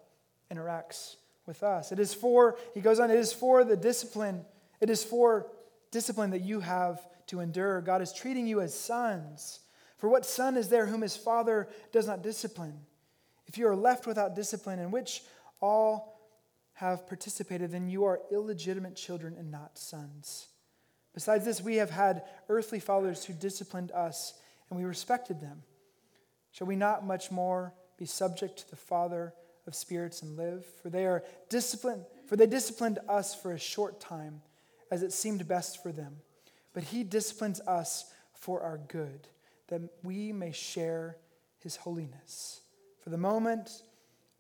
interacts 0.53 1.17
with 1.47 1.63
us. 1.63 1.93
It 1.93 1.99
is 1.99 2.13
for, 2.13 2.59
he 2.75 2.81
goes 2.81 3.01
on, 3.01 3.11
it 3.11 3.19
is 3.19 3.33
for 3.33 3.65
the 3.65 3.77
discipline, 3.77 4.45
it 4.81 4.91
is 4.91 5.03
for 5.05 5.47
discipline 5.91 6.31
that 6.31 6.43
you 6.43 6.61
have 6.61 7.01
to 7.29 7.41
endure. 7.41 7.81
God 7.81 8.03
is 8.03 8.13
treating 8.13 8.47
you 8.47 8.61
as 8.61 8.79
sons. 8.79 9.61
For 9.97 10.09
what 10.09 10.27
son 10.27 10.57
is 10.57 10.69
there 10.69 10.87
whom 10.87 11.03
his 11.03 11.17
father 11.17 11.69
does 11.93 12.07
not 12.07 12.23
discipline? 12.23 12.81
If 13.47 13.57
you 13.57 13.69
are 13.69 13.77
left 13.77 14.07
without 14.07 14.35
discipline, 14.35 14.79
in 14.79 14.91
which 14.91 15.23
all 15.61 16.21
have 16.75 17.07
participated, 17.07 17.71
then 17.71 17.89
you 17.89 18.05
are 18.05 18.21
illegitimate 18.33 18.97
children 18.97 19.37
and 19.39 19.51
not 19.51 19.79
sons. 19.79 20.49
Besides 21.15 21.45
this, 21.45 21.61
we 21.61 21.77
have 21.77 21.91
had 21.91 22.25
earthly 22.49 22.81
fathers 22.81 23.25
who 23.25 23.33
disciplined 23.33 23.93
us, 23.93 24.35
and 24.69 24.79
we 24.79 24.85
respected 24.85 25.41
them. 25.41 25.63
Shall 26.51 26.67
we 26.67 26.77
not 26.77 27.07
much 27.07 27.31
more? 27.31 27.73
Be 28.05 28.09
subject 28.09 28.59
to 28.59 28.69
the 28.69 28.77
Father 28.77 29.33
of 29.67 29.75
spirits 29.75 30.21
and 30.21 30.37
live, 30.37 30.67
for 30.83 30.91
they 30.91 31.07
are 31.07 31.25
disciplined, 31.49 32.05
for 32.27 32.37
they 32.37 32.47
disciplined 32.47 32.99
us 33.09 33.35
for 33.35 33.53
a 33.53 33.59
short 33.59 33.99
time, 33.99 34.43
as 34.91 35.03
it 35.03 35.11
seemed 35.11 35.49
best 35.49 35.83
for 35.83 35.91
them. 35.91 36.17
But 36.75 36.83
he 36.83 37.03
disciplines 37.03 37.63
us 37.63 38.13
for 38.35 38.61
our 38.61 38.77
good, 38.77 39.27
that 39.69 39.81
we 40.03 40.33
may 40.33 40.53
share 40.53 41.17
his 41.61 41.77
holiness. 41.77 42.61
For 43.03 43.09
the 43.09 43.17
moment, 43.17 43.71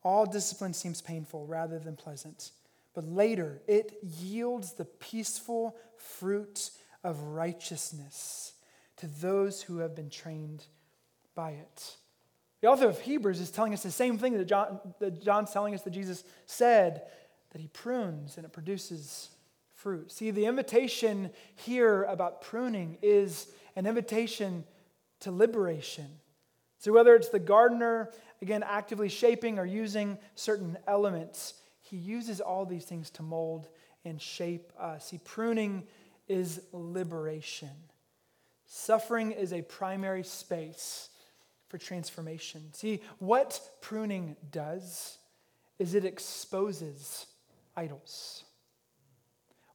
all 0.02 0.26
discipline 0.26 0.74
seems 0.74 1.00
painful 1.00 1.46
rather 1.46 1.78
than 1.78 1.96
pleasant, 1.96 2.50
but 2.92 3.04
later 3.04 3.62
it 3.66 3.94
yields 4.02 4.74
the 4.74 4.84
peaceful 4.84 5.74
fruit 5.96 6.68
of 7.02 7.18
righteousness 7.18 8.52
to 8.98 9.06
those 9.06 9.62
who 9.62 9.78
have 9.78 9.96
been 9.96 10.10
trained 10.10 10.66
by 11.34 11.52
it. 11.52 11.96
The 12.64 12.70
author 12.70 12.88
of 12.88 12.98
Hebrews 12.98 13.40
is 13.40 13.50
telling 13.50 13.74
us 13.74 13.82
the 13.82 13.90
same 13.90 14.16
thing 14.16 14.38
that, 14.38 14.46
John, 14.46 14.80
that 14.98 15.22
John's 15.22 15.50
telling 15.50 15.74
us 15.74 15.82
that 15.82 15.90
Jesus 15.90 16.24
said 16.46 17.02
that 17.50 17.60
he 17.60 17.68
prunes 17.68 18.38
and 18.38 18.46
it 18.46 18.54
produces 18.54 19.28
fruit. 19.74 20.10
See, 20.10 20.30
the 20.30 20.46
invitation 20.46 21.28
here 21.56 22.04
about 22.04 22.40
pruning 22.40 22.96
is 23.02 23.48
an 23.76 23.84
invitation 23.84 24.64
to 25.20 25.30
liberation. 25.30 26.06
So, 26.78 26.90
whether 26.90 27.14
it's 27.14 27.28
the 27.28 27.38
gardener, 27.38 28.10
again, 28.40 28.62
actively 28.62 29.10
shaping 29.10 29.58
or 29.58 29.66
using 29.66 30.16
certain 30.34 30.78
elements, 30.88 31.52
He 31.82 31.98
uses 31.98 32.40
all 32.40 32.64
these 32.64 32.86
things 32.86 33.10
to 33.10 33.22
mold 33.22 33.68
and 34.06 34.18
shape 34.18 34.72
us. 34.80 35.08
See, 35.08 35.20
pruning 35.22 35.82
is 36.28 36.62
liberation. 36.72 37.76
Suffering 38.64 39.32
is 39.32 39.52
a 39.52 39.60
primary 39.60 40.22
space 40.22 41.10
for 41.74 41.78
transformation. 41.78 42.72
See, 42.72 43.00
what 43.18 43.60
pruning 43.80 44.36
does 44.52 45.18
is 45.80 45.96
it 45.96 46.04
exposes 46.04 47.26
idols. 47.76 48.44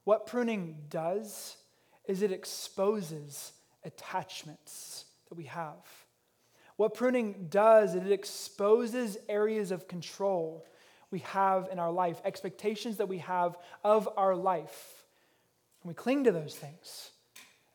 What 0.05 0.25
pruning 0.25 0.77
does 0.89 1.57
is 2.07 2.21
it 2.21 2.31
exposes 2.31 3.51
attachments 3.83 5.03
that 5.27 5.35
we 5.35 5.43
have. 5.43 5.85
What 6.77 6.93
pruning 6.93 7.47
does 7.49 7.95
is 7.95 8.05
it 8.05 8.13
exposes 8.13 9.17
areas 9.27 9.71
of 9.71 9.89
control 9.89 10.65
we 11.11 11.19
have 11.19 11.67
in 11.69 11.79
our 11.79 11.91
life, 11.91 12.21
expectations 12.23 12.95
that 12.95 13.09
we 13.09 13.17
have 13.17 13.57
of 13.83 14.07
our 14.15 14.37
life. 14.37 15.03
And 15.83 15.89
we 15.89 15.95
cling 15.95 16.23
to 16.23 16.31
those 16.31 16.55
things. 16.55 17.11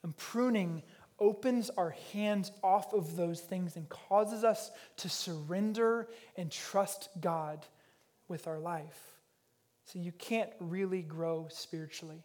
And 0.02 0.16
pruning 0.16 0.82
opens 1.18 1.70
our 1.70 1.94
hands 2.12 2.50
off 2.62 2.92
of 2.92 3.16
those 3.16 3.40
things 3.40 3.76
and 3.76 3.88
causes 3.88 4.44
us 4.44 4.70
to 4.96 5.08
surrender 5.08 6.08
and 6.36 6.50
trust 6.50 7.08
God 7.20 7.64
with 8.28 8.46
our 8.46 8.58
life. 8.58 8.98
So 9.86 9.98
you 9.98 10.12
can't 10.12 10.50
really 10.60 11.02
grow 11.02 11.46
spiritually 11.50 12.24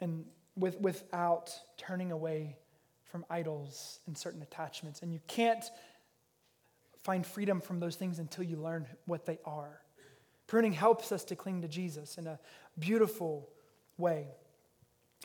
and 0.00 0.24
with, 0.56 0.80
without 0.80 1.52
turning 1.76 2.12
away 2.12 2.56
from 3.04 3.24
idols 3.30 4.00
and 4.06 4.16
certain 4.16 4.42
attachments. 4.42 5.02
And 5.02 5.12
you 5.12 5.20
can't 5.26 5.64
find 7.02 7.26
freedom 7.26 7.60
from 7.60 7.80
those 7.80 7.96
things 7.96 8.18
until 8.18 8.44
you 8.44 8.56
learn 8.56 8.86
what 9.06 9.26
they 9.26 9.38
are. 9.44 9.80
Pruning 10.46 10.72
helps 10.72 11.12
us 11.12 11.24
to 11.24 11.36
cling 11.36 11.62
to 11.62 11.68
Jesus 11.68 12.18
in 12.18 12.26
a 12.26 12.38
beautiful 12.78 13.48
way. 13.96 14.28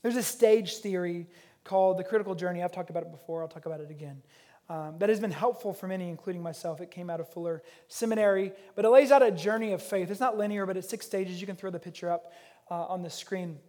There's 0.01 0.15
a 0.15 0.23
stage 0.23 0.77
theory 0.77 1.27
called 1.63 1.97
the 1.97 2.03
critical 2.03 2.35
journey. 2.35 2.63
I've 2.63 2.71
talked 2.71 2.89
about 2.89 3.03
it 3.03 3.11
before, 3.11 3.41
I'll 3.41 3.47
talk 3.47 3.65
about 3.65 3.79
it 3.81 3.91
again. 3.91 4.21
Um, 4.69 4.95
that 4.99 5.09
has 5.09 5.19
been 5.19 5.31
helpful 5.31 5.73
for 5.73 5.87
many, 5.87 6.09
including 6.09 6.41
myself. 6.41 6.79
It 6.79 6.91
came 6.91 7.09
out 7.09 7.19
of 7.19 7.27
Fuller 7.27 7.61
Seminary, 7.89 8.53
but 8.75 8.85
it 8.85 8.89
lays 8.89 9.11
out 9.11 9.21
a 9.21 9.31
journey 9.31 9.73
of 9.73 9.83
faith. 9.83 10.09
It's 10.09 10.19
not 10.21 10.37
linear, 10.37 10.65
but 10.65 10.77
it's 10.77 10.87
six 10.87 11.05
stages. 11.05 11.41
You 11.41 11.47
can 11.47 11.57
throw 11.57 11.71
the 11.71 11.79
picture 11.79 12.09
up 12.09 12.31
uh, 12.69 12.85
on 12.85 13.01
the 13.01 13.09
screen. 13.09 13.59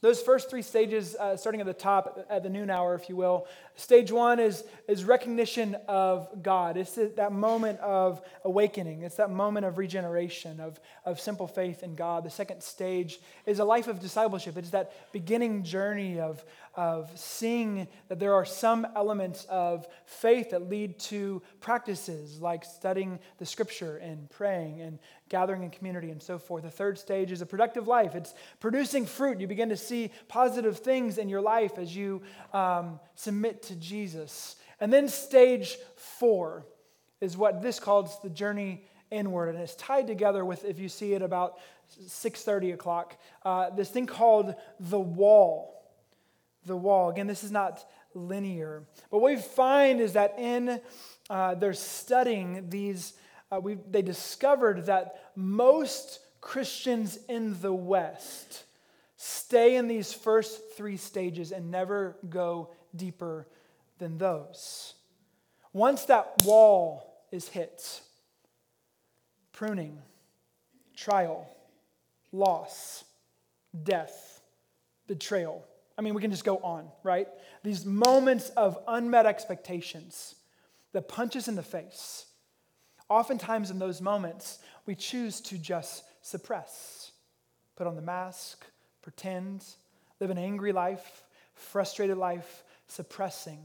Those 0.00 0.20
first 0.20 0.48
three 0.48 0.62
stages, 0.62 1.16
uh, 1.16 1.36
starting 1.36 1.60
at 1.60 1.66
the 1.66 1.72
top, 1.72 2.26
at 2.30 2.42
the 2.42 2.50
noon 2.50 2.70
hour, 2.70 2.94
if 2.94 3.08
you 3.08 3.16
will. 3.16 3.46
Stage 3.78 4.10
one 4.10 4.40
is, 4.40 4.64
is 4.88 5.04
recognition 5.04 5.76
of 5.86 6.42
God. 6.42 6.76
It's 6.76 6.96
that 6.96 7.30
moment 7.30 7.78
of 7.78 8.20
awakening, 8.44 9.02
it's 9.02 9.14
that 9.16 9.30
moment 9.30 9.66
of 9.66 9.78
regeneration, 9.78 10.58
of, 10.58 10.80
of 11.04 11.20
simple 11.20 11.46
faith 11.46 11.84
in 11.84 11.94
God. 11.94 12.24
The 12.24 12.30
second 12.30 12.60
stage 12.64 13.20
is 13.46 13.60
a 13.60 13.64
life 13.64 13.86
of 13.86 14.00
discipleship. 14.00 14.56
It's 14.56 14.70
that 14.70 15.12
beginning 15.12 15.62
journey 15.62 16.18
of, 16.18 16.44
of 16.74 17.08
seeing 17.14 17.86
that 18.08 18.18
there 18.18 18.34
are 18.34 18.44
some 18.44 18.84
elements 18.96 19.46
of 19.48 19.86
faith 20.06 20.50
that 20.50 20.68
lead 20.68 20.98
to 20.98 21.40
practices 21.60 22.40
like 22.40 22.64
studying 22.64 23.20
the 23.38 23.46
scripture 23.46 23.98
and 23.98 24.28
praying 24.28 24.80
and 24.80 24.98
gathering 25.28 25.62
in 25.62 25.70
community 25.70 26.10
and 26.10 26.22
so 26.22 26.38
forth. 26.38 26.64
The 26.64 26.70
third 26.70 26.98
stage 26.98 27.30
is 27.30 27.42
a 27.42 27.46
productive 27.46 27.86
life. 27.86 28.14
It's 28.14 28.34
producing 28.60 29.06
fruit. 29.06 29.40
You 29.40 29.46
begin 29.46 29.68
to 29.68 29.76
see 29.76 30.10
positive 30.26 30.78
things 30.78 31.18
in 31.18 31.28
your 31.28 31.42
life 31.42 31.78
as 31.78 31.94
you 31.94 32.22
um, 32.52 32.98
submit 33.14 33.62
to 33.68 33.76
Jesus. 33.76 34.56
And 34.80 34.92
then 34.92 35.08
stage 35.08 35.76
four 35.96 36.66
is 37.20 37.36
what 37.36 37.62
this 37.62 37.80
calls 37.80 38.20
the 38.20 38.30
journey 38.30 38.84
inward, 39.10 39.48
and 39.48 39.58
it's 39.58 39.74
tied 39.76 40.06
together 40.06 40.44
with, 40.44 40.64
if 40.64 40.78
you 40.78 40.88
see 40.88 41.14
it 41.14 41.22
about 41.22 41.58
6:30 42.06 42.74
o'clock, 42.74 43.16
uh, 43.44 43.70
this 43.70 43.88
thing 43.88 44.06
called 44.06 44.54
the 44.78 45.00
wall 45.00 45.78
the 46.68 46.76
wall. 46.76 47.10
Again, 47.10 47.26
this 47.26 47.42
is 47.42 47.50
not 47.50 47.84
linear. 48.14 48.84
But 49.10 49.18
what 49.18 49.32
we 49.32 49.40
find 49.40 50.00
is 50.00 50.12
that 50.12 50.38
in 50.38 50.80
uh, 51.28 51.54
their 51.56 51.74
studying 51.74 52.70
these, 52.70 53.14
uh, 53.50 53.60
they 53.90 54.02
discovered 54.02 54.86
that 54.86 55.32
most 55.34 56.20
Christians 56.40 57.18
in 57.28 57.60
the 57.60 57.72
West 57.72 58.64
stay 59.16 59.76
in 59.76 59.88
these 59.88 60.12
first 60.12 60.60
three 60.76 60.96
stages 60.96 61.50
and 61.50 61.70
never 61.70 62.16
go 62.28 62.70
deeper 62.94 63.48
than 63.98 64.18
those. 64.18 64.94
Once 65.72 66.04
that 66.06 66.42
wall 66.44 67.24
is 67.30 67.48
hit, 67.48 68.00
pruning, 69.52 69.98
trial, 70.96 71.48
loss, 72.32 73.04
death, 73.84 74.40
betrayal, 75.06 75.64
I 75.96 76.02
mean, 76.02 76.14
we 76.14 76.22
can 76.22 76.30
just 76.30 76.44
go 76.44 76.58
on, 76.58 76.88
right? 77.02 77.28
These 77.64 77.84
moments 77.84 78.50
of 78.50 78.78
unmet 78.86 79.26
expectations 79.26 80.36
the 80.92 81.02
punches 81.02 81.48
in 81.48 81.54
the 81.54 81.62
face. 81.62 82.26
Oftentimes, 83.08 83.70
in 83.70 83.78
those 83.78 84.00
moments, 84.00 84.58
we 84.86 84.94
choose 84.94 85.40
to 85.42 85.58
just 85.58 86.04
suppress, 86.22 87.12
put 87.76 87.86
on 87.86 87.96
the 87.96 88.02
mask, 88.02 88.64
pretend, 89.02 89.64
live 90.20 90.30
an 90.30 90.38
angry 90.38 90.72
life, 90.72 91.24
frustrated 91.54 92.16
life, 92.16 92.64
suppressing. 92.86 93.58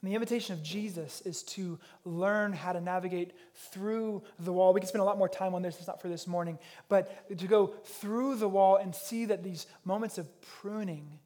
And 0.00 0.10
the 0.10 0.14
invitation 0.14 0.54
of 0.54 0.62
Jesus 0.62 1.20
is 1.22 1.42
to 1.44 1.78
learn 2.04 2.52
how 2.52 2.72
to 2.72 2.80
navigate 2.80 3.32
through 3.54 4.22
the 4.38 4.52
wall. 4.52 4.72
We 4.72 4.80
can 4.80 4.88
spend 4.88 5.02
a 5.02 5.04
lot 5.04 5.18
more 5.18 5.28
time 5.28 5.54
on 5.54 5.62
this, 5.62 5.76
it's 5.78 5.88
not 5.88 6.00
for 6.00 6.08
this 6.08 6.26
morning, 6.26 6.58
but 6.88 7.36
to 7.36 7.46
go 7.46 7.68
through 7.84 8.36
the 8.36 8.48
wall 8.48 8.76
and 8.76 8.94
see 8.94 9.24
that 9.24 9.42
these 9.42 9.66
moments 9.84 10.16
of 10.18 10.28
pruning 10.40 11.18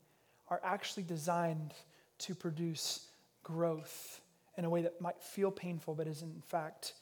are 0.49 0.61
actually 0.65 1.03
designed 1.03 1.75
to 2.19 2.35
produce 2.35 3.07
growth 3.43 4.21
in 4.57 4.65
a 4.65 4.71
way 4.71 4.83
that 4.83 5.01
might 5.01 5.21
feel 5.23 5.51
painful 5.51 5.95
but 5.95 6.07
is 6.07 6.23
in 6.23 6.43
fact 6.47 6.95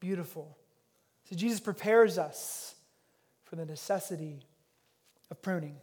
beautiful. 0.00 0.56
So 1.28 1.36
Jesus 1.36 1.60
prepares 1.60 2.18
us 2.18 2.74
for 3.44 3.56
the 3.56 3.66
necessity 3.66 4.40
of 5.30 5.42
pruning. 5.42 5.76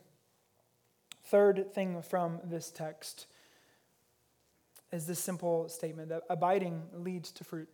Third 1.25 1.73
thing 1.73 2.01
from 2.01 2.39
this 2.43 2.71
text 2.71 3.27
is 4.91 5.05
this 5.05 5.19
simple 5.19 5.69
statement 5.69 6.09
that 6.09 6.23
abiding 6.29 6.81
leads 6.93 7.31
to 7.33 7.43
fruit. 7.43 7.69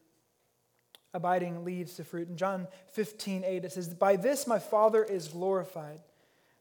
Abiding 1.13 1.63
leads 1.63 1.95
to 1.95 2.03
fruit. 2.03 2.27
In 2.27 2.37
John 2.37 2.67
15, 2.93 3.43
8, 3.45 3.65
it 3.65 3.71
says, 3.71 3.89
By 3.93 4.15
this 4.15 4.47
my 4.47 4.59
Father 4.59 5.03
is 5.03 5.27
glorified, 5.27 5.99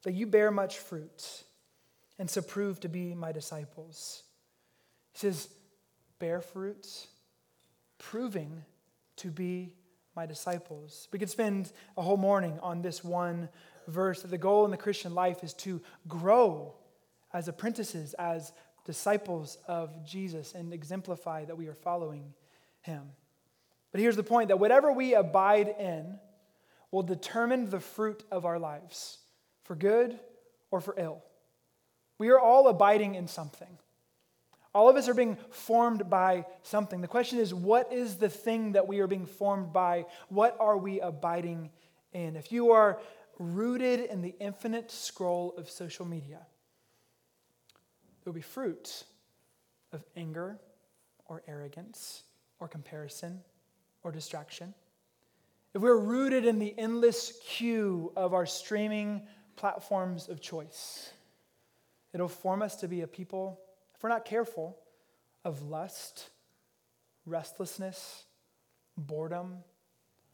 that 0.03 0.13
you 0.13 0.27
bear 0.27 0.51
much 0.51 0.79
fruit 0.79 1.45
and 2.19 2.29
so 2.29 2.43
prove 2.43 2.81
to 2.81 2.89
be 2.89 3.15
my 3.15 3.33
disciples. 3.33 4.23
He 5.13 5.19
says, 5.19 5.49
bear 6.19 6.41
fruits, 6.41 7.09
proving 7.99 8.63
to 9.17 9.29
be 9.29 9.75
my 10.15 10.27
disciples. 10.27 11.09
We 11.13 11.19
could 11.19 11.31
spend 11.31 11.73
a 11.97 12.03
whole 12.03 12.17
morning 12.17 12.59
on 12.63 12.83
this 12.83 13.03
one 13.03 13.49
verse 13.89 14.23
that 14.23 14.31
the 14.31 14.39
goal 14.39 14.65
in 14.65 14.71
the 14.71 14.77
Christian 14.77 15.15
life 15.15 15.43
is 15.43 15.53
to 15.55 15.81
grow 16.07 16.75
as 17.33 17.49
apprentices, 17.49 18.15
as 18.15 18.53
disciples 18.85 19.59
of 19.67 20.05
Jesus, 20.05 20.55
and 20.55 20.73
exemplify 20.73 21.45
that 21.45 21.57
we 21.57 21.69
are 21.69 21.75
following 21.75 22.35
him. 22.81 23.03
But 23.93 24.01
here's 24.01 24.17
the 24.17 24.23
point 24.23 24.49
that 24.49 24.59
whatever 24.59 24.91
we 24.91 25.15
abide 25.15 25.75
in 25.79 26.19
will 26.91 27.03
determine 27.03 27.71
the 27.71 27.81
fruit 27.81 28.25
of 28.31 28.45
our 28.45 28.59
lives, 28.59 29.19
for 29.65 29.75
good 29.75 30.19
or 30.71 30.81
for 30.81 30.95
ill. 30.99 31.23
We 32.19 32.31
are 32.31 32.39
all 32.39 32.69
abiding 32.69 33.15
in 33.15 33.29
something. 33.29 33.79
All 34.75 34.89
of 34.89 34.97
us 34.97 35.09
are 35.09 35.15
being 35.15 35.37
formed 35.51 36.09
by 36.09 36.47
something. 36.63 37.03
The 37.03 37.09
question 37.09 37.39
is, 37.39 37.53
what 37.53 37.93
is 37.93 38.17
the 38.17 38.29
thing 38.29 38.73
that 38.73 38.89
we 38.89 39.01
are 39.01 39.07
being 39.07 39.27
formed 39.27 39.73
by? 39.73 40.07
What 40.29 40.57
are 40.59 40.79
we 40.79 41.01
abiding 41.01 41.71
in? 42.13 42.37
If 42.37 42.51
you 42.51 42.71
are 42.73 42.99
rooted 43.39 44.01
in 44.01 44.23
the 44.23 44.35
infinite 44.41 44.91
scroll 44.91 45.55
of 45.59 45.69
social 45.69 46.07
media, 46.07 46.47
there 48.23 48.33
will 48.33 48.37
be 48.37 48.41
fruit 48.41 49.05
of 49.93 50.05
anger 50.17 50.59
or 51.27 51.43
arrogance 51.47 52.23
or 52.61 52.69
comparison 52.69 53.41
or 54.03 54.13
distraction. 54.13 54.75
If 55.75 55.83
we're 55.83 55.99
rooted 55.99 56.45
in 56.45 56.59
the 56.59 56.75
endless 56.79 57.33
queue 57.45 58.13
of 58.17 58.35
our 58.35 58.47
streaming 58.47 59.23
platforms 59.57 60.29
of 60.29 60.41
choice, 60.41 61.13
It'll 62.13 62.29
form 62.29 62.63
us 62.63 62.77
to 62.77 62.89
be 62.89 63.01
a 63.01 63.07
people, 63.07 63.59
if 63.95 64.03
we're 64.03 64.11
not 64.11 64.25
careful, 64.25 64.77
of 65.45 65.63
lust, 65.63 66.29
restlessness, 67.25 68.25
boredom, 68.97 69.59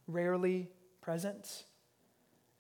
rarely 0.06 0.68
presence. 1.00 1.64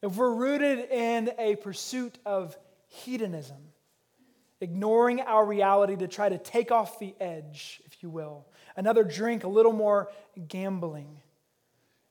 If 0.02 0.16
we're 0.16 0.34
rooted 0.34 0.90
in 0.90 1.32
a 1.38 1.56
pursuit 1.56 2.18
of 2.24 2.56
hedonism, 2.86 3.58
ignoring 4.60 5.20
our 5.20 5.44
reality 5.44 5.96
to 5.96 6.08
try 6.08 6.28
to 6.28 6.38
take 6.38 6.70
off 6.72 6.98
the 6.98 7.14
edge, 7.20 7.80
if 7.86 8.02
you 8.02 8.10
will, 8.10 8.46
another 8.76 9.04
drink, 9.04 9.44
a 9.44 9.48
little 9.48 9.72
more 9.72 10.10
gambling, 10.48 11.20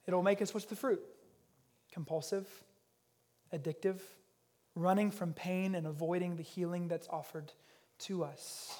it'll 0.06 0.22
make 0.22 0.40
us 0.40 0.54
what's 0.54 0.66
the 0.66 0.76
fruit? 0.76 1.02
compulsive, 1.92 2.46
addictive, 3.52 4.00
running 4.74 5.10
from 5.10 5.32
pain 5.32 5.74
and 5.74 5.86
avoiding 5.86 6.36
the 6.36 6.42
healing 6.42 6.88
that's 6.88 7.08
offered 7.08 7.52
to 7.98 8.24
us. 8.24 8.76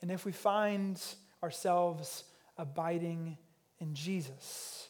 And 0.00 0.10
if 0.10 0.24
we 0.24 0.32
find 0.32 1.02
ourselves 1.42 2.24
abiding 2.56 3.36
in 3.80 3.94
Jesus, 3.94 4.88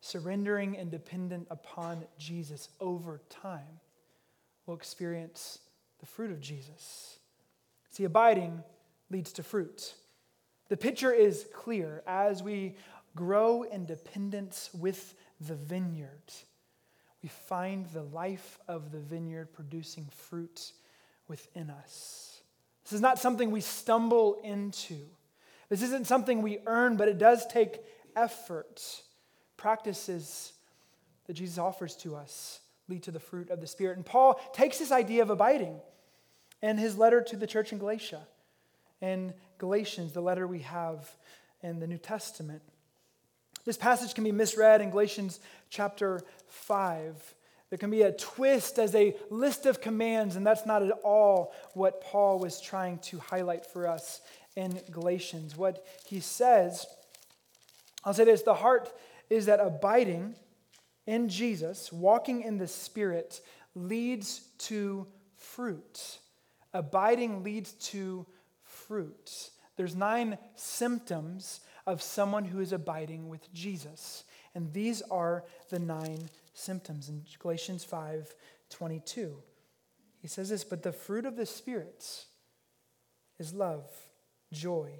surrendering 0.00 0.76
and 0.76 0.90
dependent 0.90 1.48
upon 1.50 2.04
Jesus 2.18 2.68
over 2.80 3.20
time, 3.28 3.80
we'll 4.66 4.76
experience 4.76 5.58
the 5.98 6.06
fruit 6.06 6.30
of 6.30 6.40
Jesus. 6.40 7.18
See, 7.94 8.02
abiding 8.02 8.60
leads 9.08 9.32
to 9.34 9.44
fruit. 9.44 9.94
The 10.68 10.76
picture 10.76 11.12
is 11.12 11.46
clear 11.54 12.02
as 12.08 12.42
we 12.42 12.74
grow 13.14 13.62
in 13.62 13.86
dependence 13.86 14.68
with 14.74 15.14
the 15.40 15.54
vineyard. 15.54 16.32
We 17.22 17.28
find 17.28 17.86
the 17.86 18.02
life 18.02 18.58
of 18.66 18.90
the 18.90 18.98
vineyard 18.98 19.52
producing 19.52 20.08
fruit 20.10 20.72
within 21.28 21.70
us. 21.70 22.40
This 22.82 22.94
is 22.94 23.00
not 23.00 23.20
something 23.20 23.52
we 23.52 23.60
stumble 23.60 24.40
into. 24.42 24.98
This 25.68 25.82
isn't 25.82 26.08
something 26.08 26.42
we 26.42 26.58
earn, 26.66 26.96
but 26.96 27.06
it 27.06 27.18
does 27.18 27.46
take 27.46 27.78
effort. 28.16 28.82
Practices 29.56 30.52
that 31.28 31.34
Jesus 31.34 31.58
offers 31.58 31.94
to 31.98 32.16
us 32.16 32.58
lead 32.88 33.04
to 33.04 33.12
the 33.12 33.20
fruit 33.20 33.50
of 33.50 33.60
the 33.60 33.68
Spirit. 33.68 33.98
And 33.98 34.04
Paul 34.04 34.40
takes 34.52 34.80
this 34.80 34.90
idea 34.90 35.22
of 35.22 35.30
abiding 35.30 35.80
in 36.62 36.78
his 36.78 36.96
letter 36.96 37.20
to 37.20 37.36
the 37.36 37.46
church 37.46 37.72
in 37.72 37.78
Galatia. 37.78 38.26
In 39.00 39.34
Galatians, 39.58 40.12
the 40.12 40.20
letter 40.20 40.46
we 40.46 40.60
have 40.60 41.10
in 41.62 41.80
the 41.80 41.86
New 41.86 41.98
Testament. 41.98 42.62
This 43.64 43.76
passage 43.76 44.14
can 44.14 44.24
be 44.24 44.32
misread 44.32 44.80
in 44.80 44.90
Galatians 44.90 45.40
chapter 45.70 46.20
5. 46.48 47.34
There 47.70 47.78
can 47.78 47.90
be 47.90 48.02
a 48.02 48.12
twist 48.12 48.78
as 48.78 48.94
a 48.94 49.16
list 49.30 49.66
of 49.66 49.80
commands, 49.80 50.36
and 50.36 50.46
that's 50.46 50.66
not 50.66 50.82
at 50.82 50.92
all 51.02 51.54
what 51.72 52.02
Paul 52.02 52.38
was 52.38 52.60
trying 52.60 52.98
to 52.98 53.18
highlight 53.18 53.64
for 53.64 53.88
us 53.88 54.20
in 54.54 54.80
Galatians. 54.90 55.56
What 55.56 55.84
he 56.06 56.20
says, 56.20 56.86
I'll 58.04 58.14
say 58.14 58.24
this 58.24 58.42
the 58.42 58.54
heart 58.54 58.92
is 59.30 59.46
that 59.46 59.60
abiding 59.60 60.36
in 61.06 61.28
Jesus, 61.28 61.92
walking 61.92 62.42
in 62.42 62.58
the 62.58 62.68
Spirit, 62.68 63.40
leads 63.74 64.40
to 64.58 65.06
fruit. 65.36 66.18
Abiding 66.74 67.42
leads 67.42 67.72
to 67.72 68.26
fruit. 68.62 69.50
There's 69.76 69.96
nine 69.96 70.38
symptoms 70.56 71.60
of 71.86 72.02
someone 72.02 72.44
who 72.44 72.60
is 72.60 72.72
abiding 72.72 73.28
with 73.28 73.52
Jesus. 73.54 74.24
And 74.54 74.72
these 74.72 75.02
are 75.02 75.44
the 75.70 75.78
nine 75.78 76.28
symptoms 76.52 77.08
in 77.08 77.22
Galatians 77.38 77.84
5 77.84 78.34
22. 78.70 79.36
He 80.20 80.28
says 80.28 80.48
this, 80.48 80.64
but 80.64 80.82
the 80.82 80.92
fruit 80.92 81.26
of 81.26 81.36
the 81.36 81.46
spirits 81.46 82.26
is 83.38 83.52
love, 83.52 83.84
joy, 84.52 84.90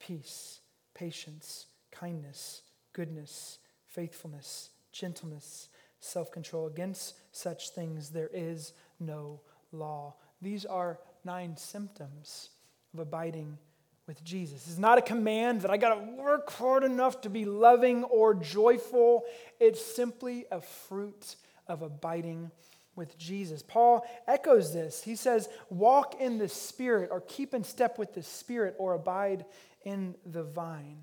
peace, 0.00 0.60
patience, 0.94 1.66
kindness, 1.90 2.62
goodness, 2.92 3.58
faithfulness, 3.86 4.70
gentleness, 4.92 5.68
self 6.00 6.30
control. 6.32 6.66
Against 6.66 7.14
such 7.32 7.70
things 7.70 8.10
there 8.10 8.30
is 8.32 8.72
no 8.98 9.40
law. 9.72 10.16
These 10.42 10.66
are 10.66 10.98
nine 11.24 11.56
symptoms 11.56 12.50
of 12.92 13.00
abiding 13.00 13.58
with 14.06 14.22
Jesus. 14.22 14.66
It's 14.68 14.78
not 14.78 14.98
a 14.98 15.02
command 15.02 15.62
that 15.62 15.70
I 15.70 15.76
got 15.76 15.94
to 15.94 16.12
work 16.12 16.50
hard 16.52 16.84
enough 16.84 17.22
to 17.22 17.30
be 17.30 17.44
loving 17.44 18.04
or 18.04 18.34
joyful. 18.34 19.24
It's 19.58 19.84
simply 19.84 20.44
a 20.50 20.60
fruit 20.60 21.36
of 21.66 21.82
abiding 21.82 22.50
with 22.96 23.16
Jesus. 23.18 23.62
Paul 23.62 24.06
echoes 24.28 24.72
this. 24.72 25.02
He 25.02 25.16
says, 25.16 25.48
Walk 25.70 26.20
in 26.20 26.38
the 26.38 26.48
Spirit, 26.48 27.08
or 27.10 27.22
keep 27.22 27.54
in 27.54 27.64
step 27.64 27.98
with 27.98 28.14
the 28.14 28.22
Spirit, 28.22 28.74
or 28.78 28.94
abide 28.94 29.44
in 29.84 30.14
the 30.26 30.42
vine. 30.42 30.98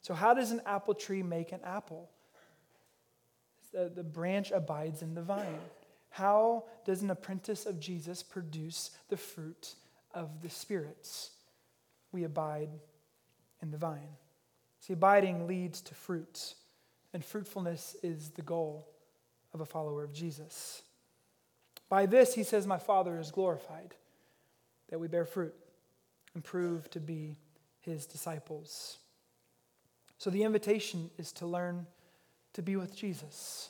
So, 0.00 0.14
how 0.14 0.34
does 0.34 0.50
an 0.50 0.62
apple 0.66 0.94
tree 0.94 1.22
make 1.22 1.52
an 1.52 1.60
apple? 1.64 2.08
The, 3.72 3.90
the 3.94 4.04
branch 4.04 4.50
abides 4.50 5.02
in 5.02 5.14
the 5.14 5.22
vine. 5.22 5.58
How 6.16 6.64
does 6.84 7.02
an 7.02 7.10
apprentice 7.10 7.66
of 7.66 7.80
Jesus 7.80 8.22
produce 8.22 8.90
the 9.08 9.16
fruit 9.16 9.74
of 10.14 10.42
the 10.42 10.50
spirits? 10.50 11.30
we 12.16 12.24
abide 12.24 12.70
in 13.60 13.70
the 13.70 13.76
vine. 13.76 14.16
See, 14.80 14.94
abiding 14.94 15.46
leads 15.46 15.82
to 15.82 15.94
fruits, 15.94 16.54
and 17.12 17.22
fruitfulness 17.22 17.94
is 18.02 18.30
the 18.30 18.42
goal 18.42 18.88
of 19.52 19.60
a 19.60 19.66
follower 19.66 20.02
of 20.02 20.14
Jesus. 20.14 20.82
By 21.90 22.06
this, 22.06 22.34
he 22.34 22.42
says, 22.42 22.66
My 22.66 22.78
Father 22.78 23.18
is 23.18 23.30
glorified, 23.30 23.94
that 24.88 24.98
we 24.98 25.08
bear 25.08 25.26
fruit 25.26 25.54
and 26.34 26.42
prove 26.42 26.88
to 26.90 27.00
be 27.00 27.36
his 27.80 28.06
disciples. 28.06 28.96
So 30.16 30.30
the 30.30 30.44
invitation 30.44 31.10
is 31.18 31.32
to 31.32 31.46
learn 31.46 31.86
to 32.54 32.62
be 32.62 32.76
with 32.76 32.96
Jesus. 32.96 33.68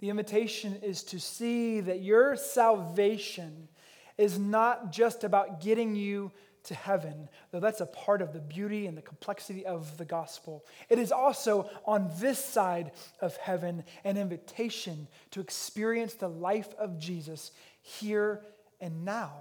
The 0.00 0.08
invitation 0.08 0.76
is 0.82 1.02
to 1.04 1.20
see 1.20 1.80
that 1.80 2.00
your 2.00 2.34
salvation 2.34 3.68
is 4.16 4.38
not 4.38 4.92
just 4.92 5.24
about 5.24 5.60
getting 5.60 5.94
you 5.94 6.32
to 6.64 6.74
heaven, 6.74 7.28
though 7.50 7.60
that's 7.60 7.80
a 7.80 7.86
part 7.86 8.22
of 8.22 8.32
the 8.32 8.40
beauty 8.40 8.86
and 8.86 8.96
the 8.96 9.02
complexity 9.02 9.64
of 9.64 9.96
the 9.98 10.04
gospel. 10.04 10.64
It 10.88 10.98
is 10.98 11.12
also 11.12 11.70
on 11.84 12.10
this 12.18 12.42
side 12.42 12.92
of 13.20 13.36
heaven 13.36 13.84
an 14.04 14.16
invitation 14.16 15.06
to 15.32 15.40
experience 15.40 16.14
the 16.14 16.28
life 16.28 16.74
of 16.78 16.98
Jesus 16.98 17.52
here 17.82 18.42
and 18.80 19.04
now. 19.04 19.32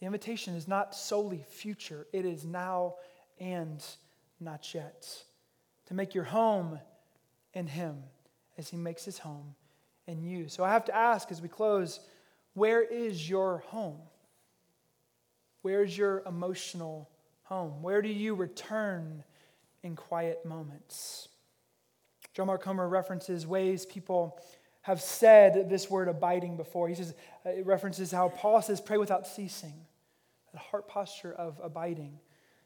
The 0.00 0.06
invitation 0.06 0.54
is 0.54 0.68
not 0.68 0.94
solely 0.94 1.44
future, 1.48 2.06
it 2.12 2.24
is 2.24 2.44
now 2.44 2.94
and 3.40 3.84
not 4.40 4.72
yet. 4.72 5.24
To 5.86 5.94
make 5.94 6.14
your 6.14 6.24
home 6.24 6.78
in 7.52 7.66
Him 7.66 8.04
as 8.56 8.68
He 8.68 8.76
makes 8.76 9.04
His 9.04 9.18
home 9.18 9.54
in 10.06 10.22
you. 10.22 10.48
So 10.48 10.64
I 10.64 10.70
have 10.70 10.84
to 10.86 10.96
ask 10.96 11.30
as 11.30 11.40
we 11.40 11.48
close 11.48 12.00
where 12.54 12.82
is 12.82 13.28
your 13.28 13.58
home? 13.66 14.00
Where's 15.62 15.96
your 15.96 16.22
emotional 16.26 17.10
home? 17.42 17.82
Where 17.82 18.02
do 18.02 18.08
you 18.08 18.34
return 18.34 19.24
in 19.82 19.96
quiet 19.96 20.44
moments? 20.44 21.28
John 22.34 22.48
Mark 22.48 22.62
Comer 22.62 22.88
references 22.88 23.46
ways 23.46 23.86
people 23.86 24.38
have 24.82 25.00
said 25.00 25.70
this 25.70 25.88
word 25.88 26.08
abiding 26.08 26.56
before. 26.56 26.88
He 26.88 26.94
says, 26.94 27.14
uh, 27.46 27.50
it 27.50 27.64
references 27.64 28.10
how 28.10 28.28
Paul 28.28 28.60
says, 28.60 28.80
pray 28.80 28.98
without 28.98 29.26
ceasing, 29.26 29.72
the 30.52 30.58
heart 30.58 30.86
posture 30.86 31.32
of 31.32 31.58
abiding. 31.62 32.18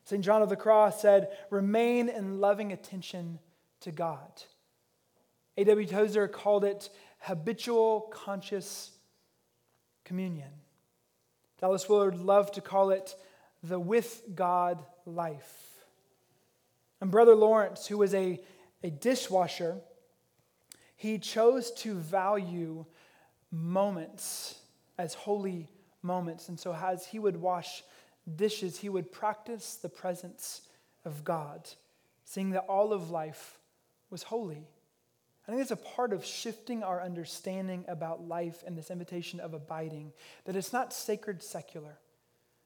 St. 0.04 0.24
John 0.24 0.42
of 0.42 0.48
the 0.48 0.56
Cross 0.56 1.00
said, 1.00 1.28
remain 1.50 2.08
in 2.08 2.40
loving 2.40 2.72
attention 2.72 3.38
to 3.80 3.92
God. 3.92 4.42
A.W. 5.58 5.86
Tozer 5.86 6.26
called 6.26 6.64
it 6.64 6.88
habitual 7.18 8.02
conscious 8.12 8.90
communion. 10.04 10.50
Dallas 11.60 11.88
Willard 11.88 12.18
loved 12.18 12.54
to 12.54 12.60
call 12.60 12.90
it 12.90 13.14
the 13.62 13.78
with 13.78 14.22
God 14.34 14.84
life. 15.04 15.68
And 17.00 17.10
Brother 17.10 17.34
Lawrence, 17.34 17.86
who 17.86 17.98
was 17.98 18.14
a, 18.14 18.40
a 18.82 18.90
dishwasher, 18.90 19.76
he 20.96 21.18
chose 21.18 21.70
to 21.72 21.94
value 21.94 22.84
moments 23.50 24.60
as 24.98 25.14
holy 25.14 25.68
moments. 26.02 26.48
And 26.48 26.58
so, 26.58 26.74
as 26.74 27.06
he 27.06 27.18
would 27.18 27.36
wash 27.36 27.82
dishes, 28.36 28.78
he 28.78 28.88
would 28.88 29.12
practice 29.12 29.76
the 29.76 29.88
presence 29.88 30.62
of 31.04 31.24
God, 31.24 31.68
seeing 32.24 32.50
that 32.50 32.66
all 32.68 32.92
of 32.92 33.10
life 33.10 33.58
was 34.10 34.24
holy. 34.24 34.68
I 35.48 35.52
think 35.52 35.62
it's 35.62 35.70
a 35.70 35.76
part 35.76 36.12
of 36.12 36.26
shifting 36.26 36.82
our 36.82 37.00
understanding 37.00 37.86
about 37.88 38.28
life 38.28 38.62
and 38.66 38.76
this 38.76 38.90
invitation 38.90 39.40
of 39.40 39.54
abiding, 39.54 40.12
that 40.44 40.56
it's 40.56 40.74
not 40.74 40.92
sacred 40.92 41.42
secular. 41.42 41.98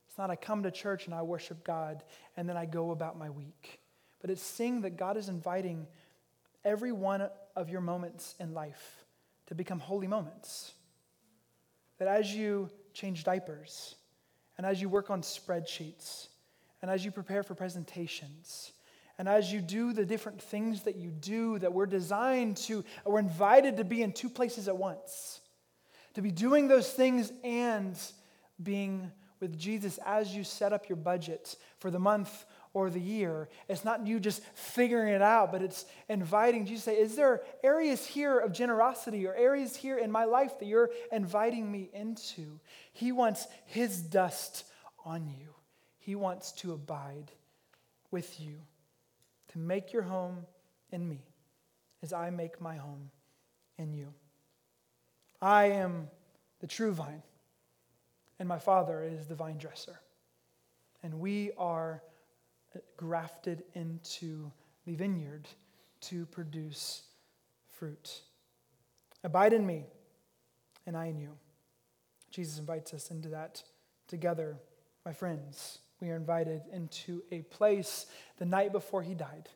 It's 0.08 0.18
not 0.18 0.30
I 0.30 0.36
come 0.36 0.64
to 0.64 0.70
church 0.72 1.06
and 1.06 1.14
I 1.14 1.22
worship 1.22 1.62
God 1.62 2.02
and 2.36 2.48
then 2.48 2.56
I 2.56 2.66
go 2.66 2.90
about 2.90 3.16
my 3.16 3.30
week. 3.30 3.78
But 4.20 4.30
it's 4.30 4.42
seeing 4.42 4.80
that 4.80 4.96
God 4.96 5.16
is 5.16 5.28
inviting 5.28 5.86
every 6.64 6.90
one 6.90 7.28
of 7.54 7.70
your 7.70 7.80
moments 7.80 8.34
in 8.40 8.52
life 8.52 9.04
to 9.46 9.54
become 9.54 9.78
holy 9.78 10.08
moments. 10.08 10.72
That 11.98 12.08
as 12.08 12.34
you 12.34 12.68
change 12.94 13.22
diapers, 13.22 13.94
and 14.58 14.66
as 14.66 14.80
you 14.80 14.88
work 14.88 15.10
on 15.10 15.22
spreadsheets, 15.22 16.28
and 16.82 16.90
as 16.90 17.04
you 17.04 17.10
prepare 17.10 17.42
for 17.42 17.54
presentations, 17.54 18.72
and 19.22 19.28
as 19.28 19.52
you 19.52 19.60
do 19.60 19.92
the 19.92 20.04
different 20.04 20.42
things 20.42 20.82
that 20.82 20.96
you 20.96 21.10
do, 21.10 21.56
that 21.60 21.72
we're 21.72 21.86
designed 21.86 22.56
to, 22.56 22.84
we're 23.04 23.20
invited 23.20 23.76
to 23.76 23.84
be 23.84 24.02
in 24.02 24.10
two 24.10 24.28
places 24.28 24.66
at 24.66 24.76
once. 24.76 25.38
To 26.14 26.22
be 26.22 26.32
doing 26.32 26.66
those 26.66 26.90
things 26.90 27.32
and 27.44 27.96
being 28.60 29.12
with 29.38 29.56
Jesus 29.56 30.00
as 30.04 30.34
you 30.34 30.42
set 30.42 30.72
up 30.72 30.88
your 30.88 30.96
budget 30.96 31.54
for 31.78 31.88
the 31.88 32.00
month 32.00 32.46
or 32.74 32.90
the 32.90 32.98
year. 32.98 33.48
It's 33.68 33.84
not 33.84 34.08
you 34.08 34.18
just 34.18 34.42
figuring 34.54 35.14
it 35.14 35.22
out, 35.22 35.52
but 35.52 35.62
it's 35.62 35.84
inviting 36.08 36.66
Jesus 36.66 36.86
to 36.86 36.90
say, 36.90 36.96
Is 36.96 37.14
there 37.14 37.42
areas 37.62 38.04
here 38.04 38.40
of 38.40 38.52
generosity 38.52 39.24
or 39.24 39.36
areas 39.36 39.76
here 39.76 39.98
in 39.98 40.10
my 40.10 40.24
life 40.24 40.58
that 40.58 40.66
you're 40.66 40.90
inviting 41.12 41.70
me 41.70 41.90
into? 41.94 42.58
He 42.92 43.12
wants 43.12 43.46
his 43.66 44.02
dust 44.02 44.64
on 45.04 45.28
you, 45.28 45.50
he 46.00 46.16
wants 46.16 46.50
to 46.54 46.72
abide 46.72 47.30
with 48.10 48.40
you, 48.40 48.62
to 49.52 49.58
make 49.58 49.92
your 49.92 50.02
home 50.02 50.46
in 50.90 51.08
me 51.08 51.22
as 52.02 52.12
I 52.12 52.30
make 52.30 52.60
my 52.60 52.76
home 52.76 53.10
in 53.78 53.92
you. 53.92 54.12
I 55.40 55.64
am 55.66 56.08
the 56.60 56.66
true 56.66 56.92
vine, 56.92 57.22
and 58.38 58.48
my 58.48 58.58
Father 58.58 59.02
is 59.02 59.26
the 59.26 59.34
vine 59.34 59.58
dresser. 59.58 60.00
And 61.02 61.18
we 61.18 61.50
are 61.58 62.02
grafted 62.96 63.64
into 63.74 64.50
the 64.86 64.94
vineyard 64.94 65.48
to 66.02 66.26
produce 66.26 67.02
fruit. 67.66 68.20
Abide 69.24 69.52
in 69.52 69.66
me, 69.66 69.84
and 70.86 70.96
I 70.96 71.06
in 71.06 71.18
you. 71.18 71.36
Jesus 72.30 72.58
invites 72.58 72.94
us 72.94 73.10
into 73.10 73.28
that 73.30 73.62
together, 74.08 74.56
my 75.04 75.12
friends. 75.12 75.78
We 76.02 76.10
are 76.10 76.16
invited 76.16 76.62
into 76.72 77.22
a 77.30 77.42
place 77.42 78.06
the 78.38 78.44
night 78.44 78.72
before 78.72 79.02
he 79.02 79.14
died. 79.14 79.48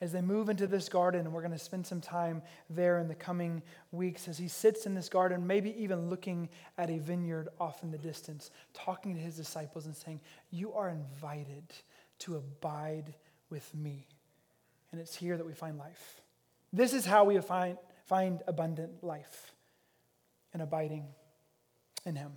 As 0.00 0.12
they 0.12 0.22
move 0.22 0.48
into 0.48 0.66
this 0.66 0.88
garden, 0.88 1.20
and 1.20 1.32
we're 1.32 1.42
going 1.42 1.52
to 1.52 1.58
spend 1.58 1.86
some 1.86 2.00
time 2.00 2.42
there 2.70 2.98
in 2.98 3.06
the 3.06 3.14
coming 3.14 3.62
weeks, 3.92 4.26
as 4.26 4.38
he 4.38 4.48
sits 4.48 4.86
in 4.86 4.94
this 4.94 5.10
garden, 5.10 5.46
maybe 5.46 5.80
even 5.80 6.08
looking 6.08 6.48
at 6.78 6.88
a 6.88 6.98
vineyard 6.98 7.48
off 7.60 7.82
in 7.82 7.90
the 7.90 7.98
distance, 7.98 8.50
talking 8.72 9.14
to 9.14 9.20
his 9.20 9.36
disciples 9.36 9.84
and 9.84 9.94
saying, 9.94 10.20
You 10.50 10.72
are 10.72 10.88
invited 10.88 11.64
to 12.20 12.36
abide 12.36 13.14
with 13.50 13.72
me. 13.74 14.08
And 14.90 15.00
it's 15.00 15.14
here 15.14 15.36
that 15.36 15.46
we 15.46 15.52
find 15.52 15.78
life. 15.78 16.22
This 16.72 16.94
is 16.94 17.04
how 17.04 17.24
we 17.24 17.38
find, 17.40 17.76
find 18.06 18.42
abundant 18.46 19.04
life 19.04 19.52
and 20.54 20.62
abiding 20.62 21.04
in 22.06 22.16
Him. 22.16 22.32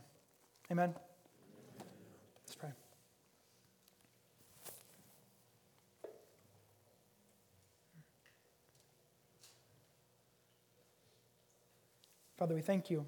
Amen. 0.70 0.94
Let's 2.46 2.56
pray. 2.56 2.70
Father, 12.38 12.54
we 12.54 12.62
thank 12.62 12.92
you 12.92 13.06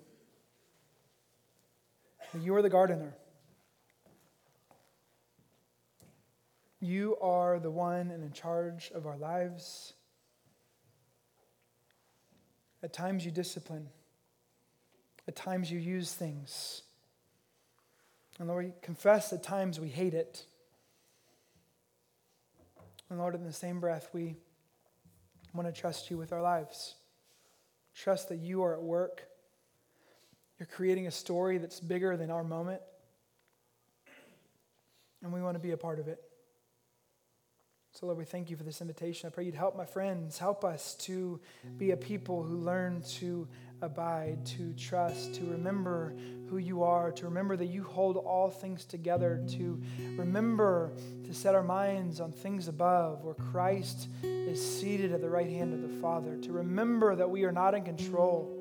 that 2.34 2.42
you 2.42 2.56
are 2.56 2.63
the 2.63 2.70
gardener. 2.70 3.13
You 6.80 7.15
are 7.22 7.60
the 7.60 7.70
one 7.70 8.10
and 8.10 8.24
in 8.24 8.32
charge 8.32 8.92
of 8.96 9.06
our 9.06 9.18
lives. 9.18 9.94
At 12.82 12.92
times 12.92 13.24
you 13.24 13.32
discipline. 13.32 13.89
At 15.28 15.36
times 15.36 15.70
you 15.72 15.78
use 15.78 16.13
things. 16.13 16.82
And 18.39 18.48
Lord, 18.48 18.65
we 18.65 18.74
confess 18.82 19.32
at 19.32 19.44
times 19.44 19.80
we 19.80 19.89
hate 19.89 20.13
it. 20.15 20.46
And 23.10 23.20
Lord, 23.20 23.36
in 23.36 23.44
the 23.44 23.54
same 23.54 23.80
breath, 23.80 24.10
we 24.13 24.38
want 25.54 25.68
to 25.68 25.80
trust 25.80 26.10
you 26.10 26.18
with 26.18 26.32
our 26.32 26.42
lives. 26.42 26.96
Trust 28.02 28.30
that 28.30 28.38
you 28.38 28.64
are 28.64 28.74
at 28.74 28.82
work. 28.82 29.28
You're 30.58 30.68
creating 30.68 31.08
a 31.08 31.12
story 31.12 31.58
that's 31.58 31.82
bigger 31.82 32.16
than 32.16 32.32
our 32.32 32.46
moment. 32.46 32.82
And 35.22 35.34
we 35.34 35.42
want 35.42 35.56
to 35.56 35.60
be 35.60 35.72
a 35.72 35.78
part 35.78 36.00
of 36.00 36.08
it. 36.08 36.22
So, 37.92 38.06
Lord, 38.06 38.18
we 38.18 38.24
thank 38.24 38.50
you 38.50 38.56
for 38.56 38.64
this 38.64 38.80
invitation. 38.80 39.28
I 39.28 39.32
pray 39.32 39.44
you'd 39.44 39.56
help 39.56 39.76
my 39.76 39.84
friends, 39.84 40.38
help 40.38 40.64
us 40.64 40.96
to 41.02 41.42
be 41.78 41.92
a 41.92 41.98
people 41.98 42.42
who 42.42 42.56
learn 42.56 43.02
to 43.16 43.50
abide, 43.82 44.46
to 44.46 44.74
trust, 44.74 45.36
to 45.36 45.46
remember 45.46 46.13
who 46.50 46.58
you 46.58 46.84
are, 46.84 47.12
to 47.12 47.26
remember 47.26 47.56
that 47.56 47.68
you 47.68 47.84
hold 47.84 48.18
all 48.18 48.50
things 48.50 48.86
together, 48.86 49.44
to 49.48 49.82
remember 50.18 50.92
to 51.26 51.34
set 51.34 51.56
our 51.56 51.63
minds 51.63 52.20
on 52.20 52.32
things 52.32 52.68
above 52.68 53.24
where 53.24 53.36
Christ 53.36 54.08
is 54.24 54.80
seated 54.80 55.13
at 55.13 55.22
the 55.22 55.30
right 55.30 55.50
hand 55.50 55.74
of 55.74 55.82
the 55.82 56.02
Father, 56.02 56.38
to 56.38 56.52
remember 56.52 57.15
that 57.15 57.30
we 57.30 57.44
are 57.44 57.52
not 57.52 57.74
in 57.74 57.84
control, 57.84 58.56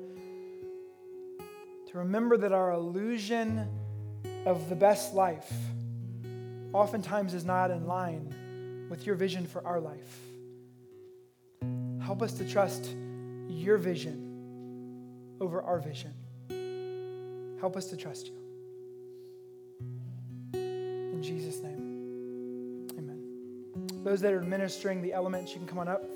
to 1.87 1.97
remember 1.97 2.37
that 2.37 2.51
our 2.51 2.71
illusion 2.71 3.67
of 4.45 4.69
the 4.69 4.75
best 4.75 5.13
life 5.13 5.51
oftentimes 6.71 7.33
is 7.33 7.43
not 7.43 7.71
in 7.71 7.87
line 7.87 8.87
with 8.89 9.05
your 9.05 9.15
vision 9.15 9.45
for 9.47 9.65
our 9.65 9.79
life. 9.79 10.19
Help 12.01 12.21
us 12.21 12.33
to 12.33 12.47
trust 12.47 12.95
your 13.47 13.77
vision 13.77 14.28
over 15.39 15.61
our 15.61 15.79
vision. 15.79 16.13
Help 17.59 17.75
us 17.75 17.85
to 17.87 17.97
trust 17.97 18.27
you. 18.27 18.33
In 20.53 21.21
Jesus' 21.21 21.61
name, 21.61 22.87
amen. 22.97 24.03
Those 24.03 24.21
that 24.21 24.33
are 24.33 24.39
administering 24.39 25.01
the 25.01 25.13
elements, 25.13 25.51
you 25.51 25.59
can 25.59 25.67
come 25.67 25.79
on 25.79 25.87
up. 25.87 26.09